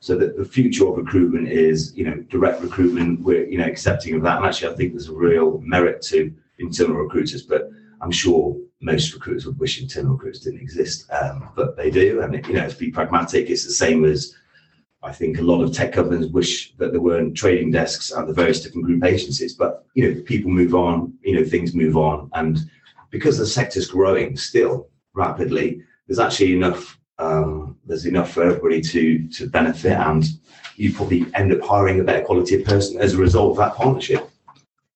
So 0.00 0.16
that 0.18 0.36
the 0.36 0.44
future 0.44 0.88
of 0.88 0.96
recruitment 0.96 1.48
is, 1.48 1.96
you 1.96 2.04
know, 2.04 2.16
direct 2.28 2.60
recruitment. 2.60 3.20
We're, 3.20 3.46
you 3.46 3.58
know, 3.58 3.64
accepting 3.64 4.14
of 4.16 4.22
that. 4.22 4.38
And 4.38 4.46
actually, 4.46 4.72
I 4.72 4.76
think 4.76 4.92
there's 4.92 5.08
a 5.08 5.14
real 5.14 5.60
merit 5.60 6.02
to 6.02 6.32
internal 6.58 6.96
recruiters. 6.96 7.42
But 7.42 7.70
I'm 8.00 8.10
sure 8.10 8.56
most 8.80 9.14
recruiters 9.14 9.46
would 9.46 9.58
wish 9.58 9.80
internal 9.80 10.14
recruiters 10.14 10.40
didn't 10.40 10.60
exist, 10.60 11.08
um, 11.12 11.48
but 11.54 11.76
they 11.76 11.88
do. 11.90 12.20
And 12.20 12.34
you 12.46 12.54
know, 12.54 12.68
to 12.68 12.76
be 12.76 12.90
pragmatic, 12.90 13.48
it's 13.48 13.64
the 13.64 13.72
same 13.72 14.04
as 14.04 14.34
I 15.02 15.12
think 15.12 15.38
a 15.38 15.42
lot 15.42 15.62
of 15.62 15.72
tech 15.72 15.92
companies 15.92 16.28
wish 16.28 16.74
that 16.76 16.92
there 16.92 17.00
weren't 17.00 17.36
trading 17.36 17.72
desks 17.72 18.12
at 18.12 18.26
the 18.26 18.32
various 18.32 18.60
different 18.60 18.86
group 18.86 19.04
agencies. 19.04 19.54
But 19.54 19.84
you 19.94 20.14
know, 20.14 20.20
people 20.22 20.50
move 20.50 20.74
on. 20.74 21.14
You 21.22 21.36
know, 21.36 21.44
things 21.44 21.74
move 21.74 21.96
on, 21.96 22.30
and 22.34 22.58
because 23.10 23.38
the 23.38 23.46
sector's 23.46 23.88
growing 23.88 24.36
still 24.36 24.88
rapidly, 25.14 25.82
there's 26.06 26.18
actually 26.18 26.54
enough 26.54 26.98
um, 27.18 27.76
there's 27.84 28.06
enough 28.06 28.32
for 28.32 28.42
everybody 28.44 28.80
to 28.80 29.28
to 29.28 29.48
benefit, 29.48 29.92
and 29.92 30.24
you 30.76 30.92
probably 30.92 31.26
end 31.34 31.52
up 31.52 31.60
hiring 31.60 32.00
a 32.00 32.04
better 32.04 32.24
quality 32.24 32.62
person 32.62 33.00
as 33.00 33.14
a 33.14 33.18
result 33.18 33.52
of 33.52 33.56
that 33.58 33.74
partnership. 33.74 34.30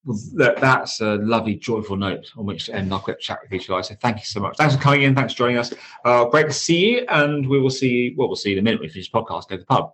Well, 0.07 0.17
that, 0.35 0.61
that's 0.61 1.01
a 1.01 1.15
lovely, 1.15 1.55
joyful 1.55 1.97
note 1.97 2.31
on 2.37 2.45
which 2.45 2.67
to 2.67 2.75
end 2.75 2.93
our 2.93 2.99
quick 2.99 3.19
chat 3.19 3.39
with 3.43 3.51
each 3.51 3.69
other. 3.69 3.83
So 3.83 3.93
thank 4.01 4.17
you 4.19 4.23
so 4.23 4.39
much. 4.39 4.55
Thanks 4.55 4.73
for 4.73 4.81
coming 4.81 5.01
in. 5.01 5.13
Thanks 5.13 5.33
for 5.33 5.39
joining 5.39 5.57
us. 5.57 5.73
Uh, 6.05 6.23
great 6.25 6.47
to 6.47 6.53
see 6.53 6.91
you, 6.93 7.05
and 7.09 7.45
we 7.47 7.59
will 7.59 7.69
see. 7.69 8.13
Well, 8.15 8.29
we'll 8.29 8.37
see 8.37 8.51
you 8.51 8.55
in 8.55 8.59
a 8.59 8.63
minute. 8.63 8.79
We 8.79 8.87
finish 8.87 9.11
the 9.11 9.19
podcast. 9.21 9.49
Go 9.49 9.57
to 9.57 9.57
the 9.57 9.65
pub. 9.65 9.91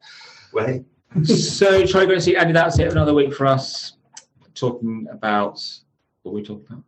Way. 0.54 0.86
so 1.24 1.84
try 1.88 2.02
going 2.02 2.10
to 2.10 2.14
and 2.14 2.24
see 2.24 2.36
Andy. 2.36 2.54
That's 2.54 2.78
it. 2.78 2.92
Another 2.92 3.14
week 3.16 3.34
for 3.34 3.48
us 3.48 3.98
talking 4.54 5.08
about 5.12 5.60
what 6.22 6.36
we 6.36 6.44
talking 6.44 6.68
about. 6.70 6.84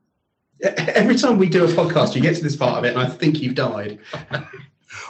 Every 0.95 1.15
time 1.15 1.39
we 1.39 1.49
do 1.49 1.65
a 1.65 1.67
podcast, 1.67 2.15
you 2.15 2.21
get 2.21 2.35
to 2.35 2.43
this 2.43 2.55
part 2.55 2.77
of 2.77 2.85
it, 2.85 2.89
and 2.95 2.99
I 2.99 3.07
think 3.09 3.41
you've 3.41 3.55
died. 3.55 3.97
Well, 4.31 4.45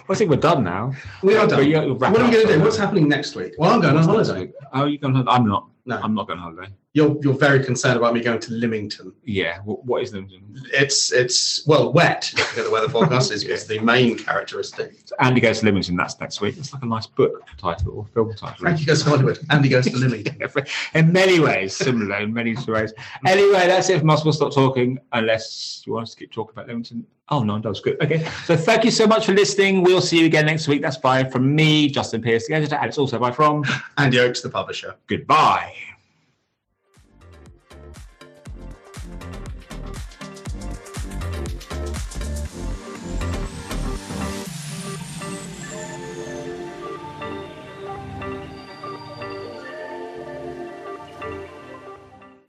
I 0.10 0.16
think 0.16 0.30
we're 0.32 0.38
done 0.38 0.64
now. 0.64 0.94
We 1.22 1.36
are 1.36 1.46
done. 1.48 1.70
you- 1.70 1.94
What 1.96 2.02
are 2.18 2.26
we 2.26 2.32
going 2.32 2.48
to 2.48 2.54
do? 2.54 2.62
What's 2.62 2.78
happening 2.78 3.08
next 3.10 3.36
week? 3.36 3.54
Well, 3.58 3.72
I'm 3.72 3.82
going 3.82 3.98
on 3.98 4.04
holiday. 4.04 4.52
Oh, 4.74 4.86
you 4.86 4.98
going? 4.98 5.16
I'm 5.28 5.46
not. 5.48 5.68
No. 5.88 6.00
I'm 6.02 6.16
not 6.16 6.28
going 6.28 6.40
on 6.40 6.54
holiday. 6.54 6.74
You're 6.94 7.16
you're 7.22 7.34
very 7.34 7.64
concerned 7.64 7.98
about 7.98 8.14
me 8.14 8.22
going 8.22 8.40
to 8.40 8.52
Lymington. 8.54 9.14
Yeah. 9.24 9.60
What, 9.66 9.86
what 9.86 10.02
is 10.02 10.12
them? 10.12 10.28
It's 10.74 11.12
it's 11.12 11.66
well 11.68 11.94
wet. 11.94 12.34
The 12.56 12.70
weather 12.72 12.90
forecast 12.90 13.32
is, 13.32 13.44
is 13.44 13.68
the 13.68 13.80
main 13.80 14.18
characteristic. 14.18 14.96
Andy 15.20 15.42
goes 15.42 15.60
to 15.60 15.66
Lymington. 15.66 15.96
That's 15.96 16.20
next 16.20 16.42
week. 16.42 16.58
It's 16.58 16.74
like 16.74 16.82
a 16.82 16.88
nice 16.88 17.06
book 17.06 17.44
title 17.58 17.92
or 17.92 18.06
film 18.14 18.34
title. 18.34 18.56
Frankie 18.58 18.86
goes 18.86 19.04
to 19.04 19.10
Hollywood. 19.10 19.40
Andy 19.52 19.70
goes 19.70 19.86
to 19.86 19.96
Lymington. 19.96 20.42
in 20.96 21.12
many 21.12 21.40
ways, 21.40 21.76
similar 21.76 22.18
in 22.18 22.34
many 22.34 22.56
ways. 22.68 22.94
Anyway, 23.26 23.68
that's 23.68 23.90
it 23.90 24.00
from 24.00 24.10
us. 24.10 24.24
We'll 24.24 24.34
stop 24.34 24.54
talking 24.54 24.98
unless 25.12 25.84
you 25.86 25.94
want 25.94 26.04
us 26.04 26.16
to 26.16 26.20
keep 26.20 26.32
talking 26.32 26.54
about 26.54 26.68
Leamington. 26.68 27.06
Oh, 27.30 27.44
no, 27.44 27.60
that 27.60 27.68
was 27.68 27.80
good. 27.80 28.02
Okay. 28.04 28.24
So 28.46 28.56
thank 28.56 28.86
you 28.86 28.92
so 28.92 29.08
much 29.08 29.26
for 29.26 29.34
listening. 29.34 29.82
We'll 29.82 30.02
see 30.02 30.20
you 30.20 30.28
again 30.28 30.46
next 30.46 30.68
week. 30.68 30.82
That's 30.82 30.98
bye 30.98 31.24
from 31.24 31.56
me, 31.56 31.90
Justin 31.90 32.22
Pearse, 32.22 32.48
the 32.48 32.54
editor, 32.54 32.76
and 32.76 32.86
it's 32.86 33.00
also 33.00 33.18
bye 33.18 33.32
from 33.32 33.64
Andy 33.98 34.20
Oakes, 34.20 34.42
the 34.42 34.50
publisher. 34.50 34.96
goodbye. 35.08 35.75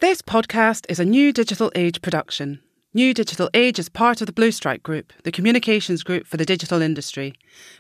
This 0.06 0.22
podcast 0.22 0.86
is 0.88 1.00
a 1.00 1.04
New 1.04 1.32
Digital 1.32 1.72
Age 1.74 2.00
production. 2.00 2.60
New 2.94 3.12
Digital 3.12 3.50
Age 3.52 3.80
is 3.80 3.88
part 3.88 4.20
of 4.20 4.28
the 4.28 4.32
Blue 4.32 4.52
Stripe 4.52 4.84
Group, 4.84 5.12
the 5.24 5.32
communications 5.32 6.04
group 6.04 6.28
for 6.28 6.36
the 6.36 6.44
digital 6.44 6.80
industry. 6.80 7.34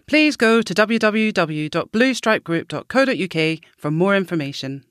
Please 0.08 0.34
go 0.34 0.60
to 0.60 0.74
www.bluestripegroup.co.uk 0.74 3.58
for 3.78 3.90
more 3.92 4.16
information. 4.16 4.84